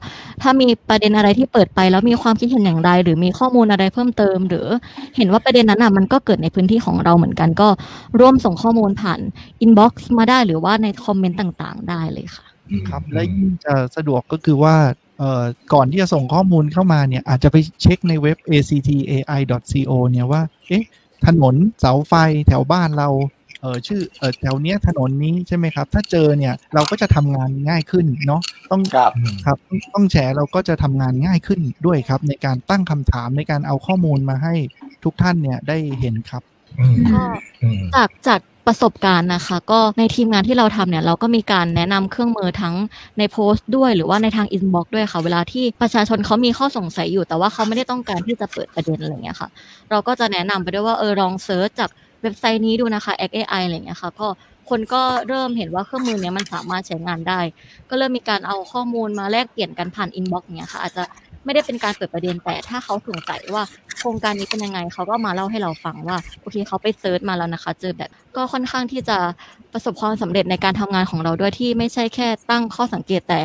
[0.41, 4.67] ถ้ามีประเด็นอะไรที่เปิดไป แล้วมีความคิดเห็นอย่างไร หรือมีข้อมูลอะไรเพิ่มเติม หรือ
[5.15, 7.69] เห็นว่าประเด็นนั้นอะมันก็เกิดในพื้นที่ของเราเหมือนกัน ก็
[8.19, 9.19] ร่วมส่งข้อมูลผ่าน
[9.65, 12.45] inbox มาได้หรือว่าในคอมเมนต์ต่าง ๆ ได้เลยค่ะ
[12.89, 15.08] ครับ และยิ่งจะสะดวกก็คือว่าเอ่อ
[15.73, 20.83] ก่อนที่จะส่งข้อมูลเข้ามาเนี่ย อาจจะไปเช็คในเว็บ actai.co เนี่ยว่า เอ๊ะ
[21.25, 22.13] ถนนเสาไฟ
[22.47, 23.09] แถวบ้านเรา
[23.61, 28.41] เออชื่อเออแถวเนี้ยถนนนี้ใช่ไหมครับ ถ้าเจอเนี่ยเราก็จะทำงานง่ายขึ้นเนาะ
[28.71, 29.11] ต้องครับ
[29.45, 29.57] ครับ
[29.93, 34.53] ต้องแชร์เราก็จะทำงานง่ายขึ้นด้วยครับ ในการตั้งคำถามในการเอาข้อมูลมาให้
[35.03, 36.43] ทุกท่านเนี่ยได้เห็นครับ
[36.79, 37.21] อืมก็
[37.63, 38.39] อืมจากจาก
[38.69, 42.75] ประสบการณ์นะคะ ก็ในทีมงานที่เราทำเนี่ยเราก็มีการแนะนำเครื่องมือทั้ง
[43.17, 49.49] ในโพสต์ด้วยหรือว่าในทาง inbox ด้วยค่ะ เวลาที่ประชาชนเขามีข้อสงสัยอยู่ แต่ว่าเขาไม่ได้ต้องการที่จะเปิดประเด็นอะไรเงี้ยค่ะ
[49.89, 51.89] เราก็จะแนะนำไปด้วยว่าเออลอง search จาก
[52.21, 54.27] เว็บไซต์นี้ดูนะคะ XAI อะไรเงี้ยค่ะก็
[54.69, 57.39] คนก็เริ่มเห็นว่าเครื่องมือเนี้ยมันสามารถใช้งานได้
[57.89, 61.03] ก็เริ่มมีการเอาข้อมูลมาแลกเปลี่ยนกันผ่าน inbox เนี้ยค่ะอาจจะ
[61.45, 63.63] ไม่ได้เป็นการเปิดประเด็นแต่ถ้าเขาสงสัยว่า
[63.99, 69.17] โครงการนี้เป็นยังไงเขาก็มาเล่าให้เราฟังว่าโอเคเขาไป search มาแล้วนะคะ เจอแบบก็ค่อนข้างที่จะ
[69.73, 73.39] ประสบความสำเร็จในการทำงานของเราด้วยที่ไม่ใช่แค่ตั้งข้อสังเกตแต่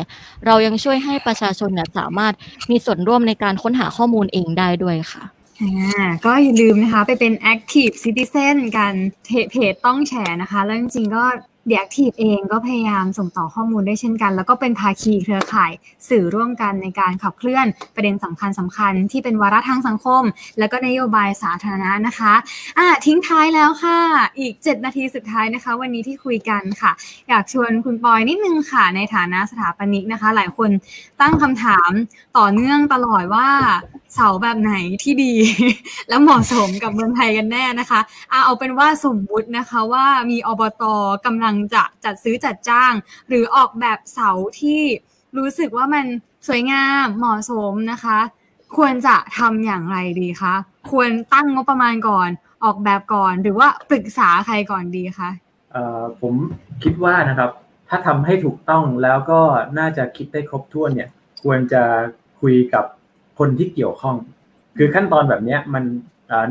[0.45, 2.33] เรายังช่วยให้ประชาชนเนี่ยสามารถ
[2.71, 5.23] มีส่วนร่วมในการค้นหาข้อมูลเองได้ด้วยค่ะ
[5.61, 8.93] อ่าก็อย่าลืมนะคะ ไปเป็น Active Citizen กัน
[9.25, 11.23] เพจเพจต้องแชร์นะคะ แล้วจริงๆก็
[11.69, 15.71] The Active เองก็พยายามส่งต่อข้อมูลได้เช่นกัน แล้วก็เป็นภาคีเครือข่าย
[16.09, 20.23] สื่อร่วมกันในการขับเคลื่อนประเด็นสำคัญสำคัญที่เป็นวาระทางสังคม
[20.59, 22.33] แล้วก็นโยบายสาธารณะนะคะ
[22.77, 23.99] อะทิ้งท้ายแล้วค่ะ
[24.39, 26.91] อีก 7 นาทีสุดท้ายนะคะ วันนี้ที่คุยกันค่ะ
[27.29, 30.69] อยากชวนคุณปอยนิดนึงค่ะ ในฐานะสถาปนิกนะคะ หลายคน
[31.21, 31.91] ตั้งคำถาม
[32.37, 33.47] ต่อเนื่องตลอดว่า
[34.15, 35.33] เสาแบบไหนที่ดี
[36.09, 37.99] และเหมาะสมกับเมืองไทยกันแน่นะคะ
[38.31, 40.83] อะเอาเป็นว่าสมมุตินะคะว่ามีอบต
[41.25, 42.93] กำลังจะจัดซื้อจัดจ้าง
[43.27, 44.81] หรือออกแบบเสาที่
[45.37, 46.05] รู้สึกว่ามัน
[46.47, 48.19] สวยงามเหมาะสมนะคะ
[48.77, 50.53] ควรจะทำอย่างไรดีคะ
[50.91, 52.29] ควรตั้งงบประมาณก่อน
[52.63, 55.29] ออกแบบก่อน หรือว่าปรึกษาใครก่อนดีคะ
[55.71, 56.33] เอ่อผม
[56.83, 57.51] คิดว่านะครับ
[57.89, 59.41] ถ้าทำให้ถูกต้องแล้วก็
[59.79, 61.09] น่าจะคิดได้ครบถ้วนเนี่ย
[61.43, 61.83] ควรจะ
[62.41, 62.85] คุยกับ
[63.39, 64.15] คนที่เกี่ยวข้อง
[64.77, 65.83] คือขั้นตอนแบบเนี้ยมัน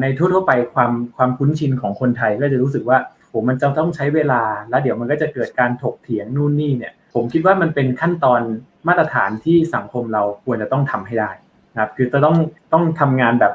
[0.00, 8.40] ในทั่วๆไปความความคุ้นชินของคนไทยก็จะรู้สึกว่าโหมันจะต้องใช้เวลา แล้วเดี๋ยวมันก็จะเกิดการถกเถียงนู่นนี่เนี่ย ผมคิดว่ามันเป็นขั้นตอน
[8.88, 11.30] มาตรฐานที่สังคมเราควรจะต้องทำให้ได้
[11.72, 12.36] นะครับ คือจะต้อง
[12.72, 13.52] ต้องทำงานแบบ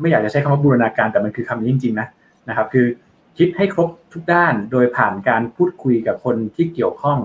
[0.00, 2.08] ไม่อยากจะใช้คำว่าบูรณาการแต่มันคือคำนี้จริงๆนะ
[2.48, 2.86] นะครับ คือ
[3.38, 7.18] คิดให้ครบทุกด้านโดยผ่านการพูดคุยกับคนที่เกี่ยวข้อง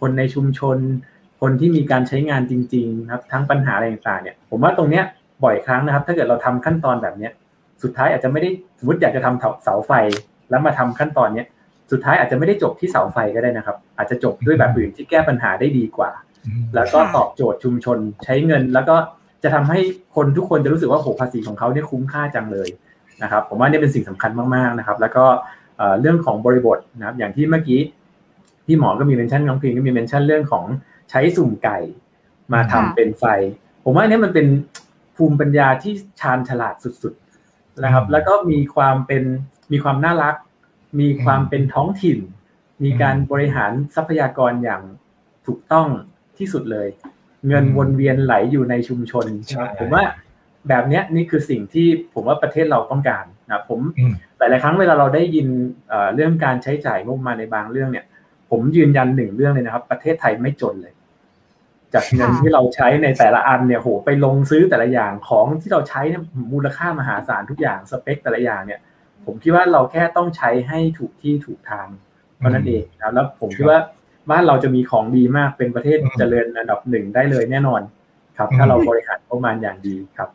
[0.00, 0.78] คนในชุมชน
[1.40, 5.04] คนที่มีการใช้งานจริงๆนะครับทั้งปัญหาอะไรต่างๆเนี่ยผมว่าตรงเนี้ย
[5.44, 7.32] บ่อยครั้งนะครับ ถ้าเกิดเราทำขั้นตอนแบบเนี้ย
[7.82, 9.92] สุดท้ายอาจจะไม่ได้สมมติอยากจะทำเสาไฟ
[10.50, 11.46] แล้วมาทำขั้นตอนเนี้ย
[11.92, 16.10] สุดท้ายอาจจะไม่ได้จบที่เสาไฟก็ได้นะครับ อาจจะจบด้วยแบบอื่นที่แก้ปัญหาได้ดีกว่า
[16.74, 18.96] แล้วก็ตอบโจทย์ชุมชนใช้เงิน แล้วก็
[19.42, 19.78] จะทำให้
[20.16, 22.68] คนทุกคนจะรู้สึกว่าโหภาษีของเขาเนี่ยคุ้มค่าจังเลย
[23.22, 25.24] นะครับ ผมว่านี่เป็นสิ่งสำคัญมากๆนะครับ แล้วก็
[25.78, 27.80] เอ่อเรื่องของบริบทนะครับ อย่างที่เมื่อกี้
[28.66, 30.64] พี่หมอก็มีเมนชั่นน้องพิงก็มีเมนชั่นเรื่องของ
[31.10, 31.78] ใช้สุ่มไก่
[32.52, 33.24] มาทำค่ะเป็นไฟ
[33.84, 34.46] ผมว่าอันนี้มันเป็น
[35.16, 39.22] ภูมิปัญญาที่ชาญฉลาดสุดๆนะครับ แล้วก็มีความเป็น
[39.72, 40.36] มีความน่ารัก
[41.00, 42.18] มีความเป็นท้องถิ่น
[42.84, 44.82] มีการบริหารทรัพยากรอย่าง
[45.46, 45.88] ถูกต้อง
[46.38, 46.88] ที่สุดเลย
[47.48, 50.04] เงินวนเวียนไหลอยู่ในชุมชนใช่ผมว่า
[50.68, 55.48] แบบเนี้ยนี่คือสิ่งที่ผมว่าประเทศเราต้องการนะผมอืมหลายๆครั้งเวลาเราได้ยิน
[55.88, 58.06] เอ่อเรื่องการใช้จ่ายงบประมาณในบางเรื่องเนี่ย
[58.50, 60.94] ผมยืนยันหนึ่งเรื่องเลยนะครับ ประเทศไทยไม่จนเลย
[61.94, 66.22] จากเงินค่ะที่เราใช้ในแต่ละอันเนี่ยโหไปลงซื้อแต่ละอย่างของที่เราใช้เนี่ย
[66.52, 68.80] มูลค่ามหาศาลทุกอย่างสเปคแต่ละอย่างเนี่ย
[69.24, 71.86] ผมคิดว่าเราแค่ต้องใช้ให้ถูกที่ถูกทาง
[72.38, 73.78] เท่านั้นเองนะครับแล้วผมคิดว่า
[74.30, 77.80] บ้านเราจะมีของดีมากเป็นประเทศอืมเจริญอันดับหนึ่งได้เลยแน่นอน
[78.36, 80.28] ครับ ถ้าเราบริหารงบประมาณอย่างดีครับ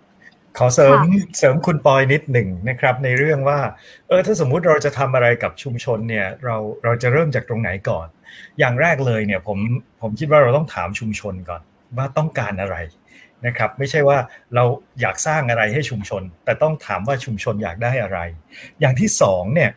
[0.57, 3.59] ขอเสริมค่ะเสริมคุณปอยนิดหนึ่งนะครับ ในเรื่องว่า
[4.07, 8.07] เออถ้าสมมุติเราจะทำอะไรกับชุมชนเนี่ย เราเราจะเริ่มจากตรงไหนก่อน
[8.59, 9.57] อย่างแรกเลยเนี่ยผม
[10.01, 11.61] ผมคิดว่าเราต้องถามชุมชนก่อน
[11.97, 12.77] ว่าต้องการอะไร
[13.45, 14.17] นะครับไม่ใช่ว่า
[14.55, 14.63] เรา
[15.01, 18.19] อยากสร้างอะไรให้ชุมชน แต่ต้องถามว่าชุมชนอยากได้อะไร
[18.79, 19.71] อย่างที่สองเนี่ย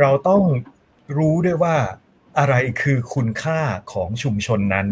[0.00, 0.42] เราต้อง
[1.18, 1.76] รู้ด้วยว่า
[2.38, 3.60] อะไรคือคุณค่า
[3.92, 4.88] ของชุมชนนั้น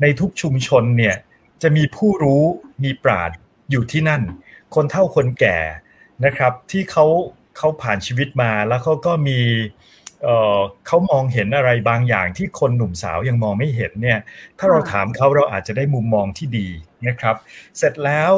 [0.00, 1.16] ในทุกชุมชนเนี่ย
[1.62, 2.42] จะมีผู้รู้
[2.84, 3.30] มีปราด
[3.70, 4.22] อยู่ที่นั่น
[4.74, 5.58] คนเฒ่าคนแก่
[6.24, 7.06] นะครับที่เขา
[7.56, 9.38] เขาผ่านชีวิตมาแล้วเขาก็มี
[10.86, 14.18] เขามองเห็นอะไรบางอย่างที่คนหนุ่มสาวยังมองไม่เห็นเนี่ย
[14.58, 16.68] ถ้าเราถามเขาเราอาจจะได้มุมมองที่ดี
[17.08, 17.36] นะครับ
[17.78, 18.32] เสร็จแล้ว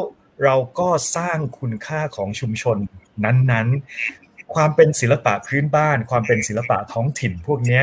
[0.44, 2.76] เราก็สร้างคุณค่าของชุมชน
[3.24, 7.82] นั้นๆ ความเป็นศิลปะพื้นบ้าน ความเป็นศิลปะท้องถิ่นพวกนี้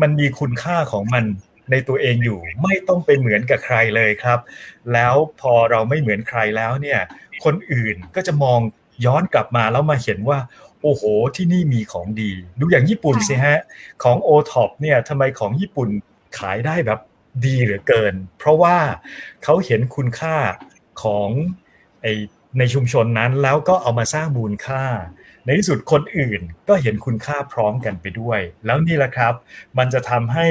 [0.00, 1.24] มันมีคุณค่าของมัน
[1.70, 4.38] ในตัวเองอยู่ไม่ต้องไปเหมือนกับใครเลยครับ
[4.92, 7.00] แล้วพอเราไม่เหมือนใครแล้วเนี่ย
[7.44, 8.60] คนอื่นก็จะมอง
[9.06, 10.38] ย้อนกลับมาแล้วมาเห็นว่า
[10.82, 11.02] โอ้โห
[11.36, 13.60] ที่นี่มีของดี ดูอย่างญี่ปุ่นสิฮะ
[14.02, 15.88] ของโอท็อปเนี่ยทำไมของญี่ปุ่น
[16.38, 17.00] ขายได้แบบ
[17.44, 18.76] ดีเหลือเกิน เพราะว่า
[19.44, 20.36] เขาเห็นคุณค่า
[21.02, 21.30] ของ
[22.02, 22.06] ไอ
[22.58, 24.84] ในชุมชนนั้นแล้วก็เอามาสร้างมูลค่า
[25.44, 29.34] ในที่สุดคนอื่นก็เห็นคุณค่าพร้อมกันไปด้วย แล้วนี่แหละครับ
[29.78, 30.46] มันจะทำให้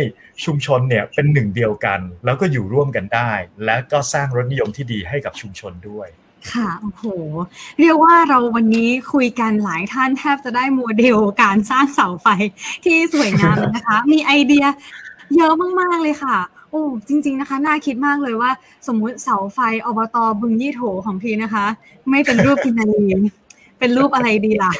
[0.45, 3.31] ชุมชนเนี่ยเป็นหนึ่งเดียวกัน แล้วก็อยู่ร่วมกันได้
[3.65, 6.07] และก็สร้างรสนิยมที่ดีให้กับชุมชนด้วย
[6.53, 7.03] ค่ะโอ้โห
[7.79, 12.27] เรียกว่าเราวันนี้คุยกันหลายท่านแทบจะได้โมเดลการสร้างเสาไฟ
[12.83, 14.65] ที่สวยงามเลยนะคะ มีไอเดีย
[15.35, 16.37] เยอะมาก ๆ เลยค่ะ
[16.71, 18.51] โอ้จริง ๆ นะคะ น่าคิดมากเลยว่า
[18.87, 21.65] สมมุติเสาไฟอบตบึงยี่โถของพี่นะคะ
[22.09, 23.05] ไม่เป็นรูปกินนารี
[23.79, 24.73] เป็นรูปอะไรดีล่ะ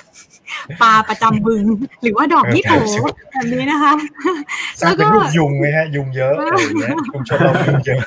[0.82, 1.66] ปลาประจำบึง
[2.02, 2.74] หรือว่าดอกยี่โถ
[3.32, 3.94] แบบนี้นะคะ
[4.80, 8.02] สร้างเป็นรูปยุงไหมฮะ ยุงเยอะอะไรอย่างเงี้ยชุมชนเรายุงเยอะ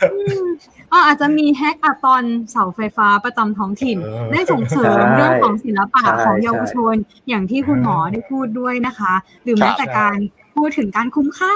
[0.92, 6.94] ก็อาจจะมีแฮกอะตอนเสาไฟฟ้าประจำท้องถิ่นเออได้ส่งเสริมใช่เรื่องของศิลปะใช่ของเยาวชน
[7.28, 9.14] อย่างที่คุณหมอได้พูดด้วยนะคะ
[9.44, 10.18] หรือแม้แต่การ
[10.56, 11.54] พูดถึงการคุ้มค่า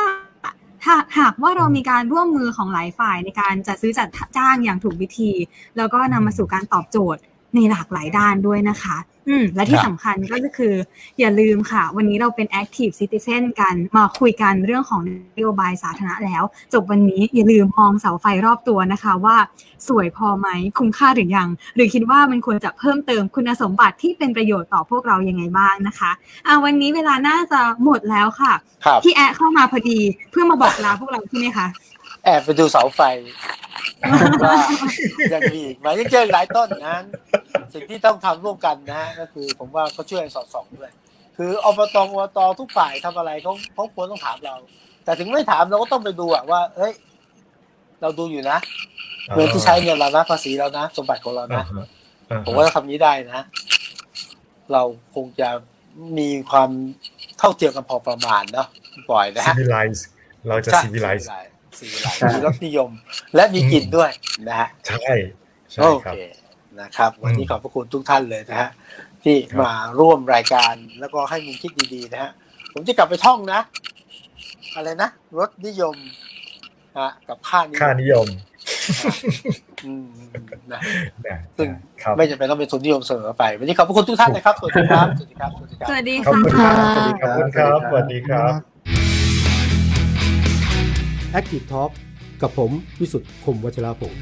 [0.84, 5.32] ถ้าหากว่าเรามีการร่วมมือของหลายฝ่ายในการจัดซื้อจัดจ้างอย่างถูกวิธี
[5.76, 7.20] แล้วก็นำมาสู่การตอบโจทย์
[7.54, 8.96] ในหลากหลายด้านด้วยนะคะ
[9.28, 10.74] อืม และที่สำคัญก็คือ
[11.20, 15.00] อย่าลืมค่ะ วันนี้เราเป็น Active Citizen กันมาคุยกันเรื่องของ
[15.36, 16.42] นโยบายสาธารณะแล้ว
[16.72, 19.36] จบวันนี้อย่าลืมมองเสาไฟรอบตัวนะคะว่า
[19.88, 20.48] สวยพอไหม
[20.78, 26.10] คุ้มค่าหรือยัง หรือคิดว่ามันควรจะเพิ่มเติมคุณสมบัติที่เป็นประโยชน์ต่อพวกเรายังไงบ้างนะคะ
[26.46, 28.52] อ่าวันนี้เวลาน่าจะหมดแล้วค่ะ
[28.84, 29.98] ครับพี่แอะเข้ามาพอดี
[30.30, 31.66] เพื่อมาบอกลาพวกเราใช่ไหมคะ
[32.24, 33.00] แอบไปดูเสาไฟ
[34.44, 34.56] ว่า
[35.32, 36.96] ยังมีอีกไหมยังเจอหลายต้นนะ
[37.72, 40.90] สิ่งที่ต้องทำร่วมกันนะฮะก็คือ ผมว่าก็ช่วยกันสอดส่องด้วย
[41.36, 44.54] คืออบตอบตทุกฝ่ายทำอะไรเขาเขาควรต้องถามเรา
[45.04, 46.92] แต่ถึงไม่ถามเราก็ต้องไปดูอะว่า เอ้ย
[48.00, 48.58] เราดูอยู่นะ
[49.34, 51.64] เงินที่ใช้เงินเรานะภาษีเรานะสมบัติของเรานะ
[52.44, 53.40] ผมว่าถ้าทำนี้ได้นะ
[54.72, 54.82] เรา
[55.14, 55.48] คงจะ
[56.18, 56.70] มีความ
[57.38, 58.68] เท่าเทียมกันพอประมาณเนาะ
[59.10, 60.06] ปล่อยนะซีฮะวิไลซ์
[60.48, 60.88] เราจะซี
[61.80, 62.90] วิไลซ์ซีวิไลซ์มีรสนิยม
[63.34, 64.10] และมีกลิ่นด้วย
[64.48, 65.12] นะฮะใช่
[65.74, 66.20] ใช่โอครับเค
[66.80, 68.70] นะครับ วันนี้อืมขอบพระคุณทุกท่านเลยนะฮะ
[69.24, 72.30] ที่ครับมาร่วมรายการแล้วก็ให้มุมคิดดีๆนะฮะ
[72.72, 73.60] ผมจะกลับไปท่องนะ
[74.76, 75.08] อะไรนะ
[75.38, 75.96] รสนิยม
[76.98, 78.26] ฮะกับค่านิยค่ามนิยม
[79.84, 80.08] อืม
[80.72, 80.80] นะ
[81.26, 81.68] นะซึ่ง
[82.02, 86.74] ครับไม่จำเป็นต้องเป็นทุนนิยมเสมอไป วันนี้ขอบพระคุณทุกท่านนะครับ สวัสดีครับ สวัสดีครับ สวัสดีครับ สวัสดีขอบคุณคค่ะรั
[87.08, 88.73] บ สวัสดีครับ สวัสดีครับ
[91.38, 91.90] Active Talk
[92.42, 92.70] กับผม
[93.00, 94.20] วิสุทธ์คมวัชราภงศ์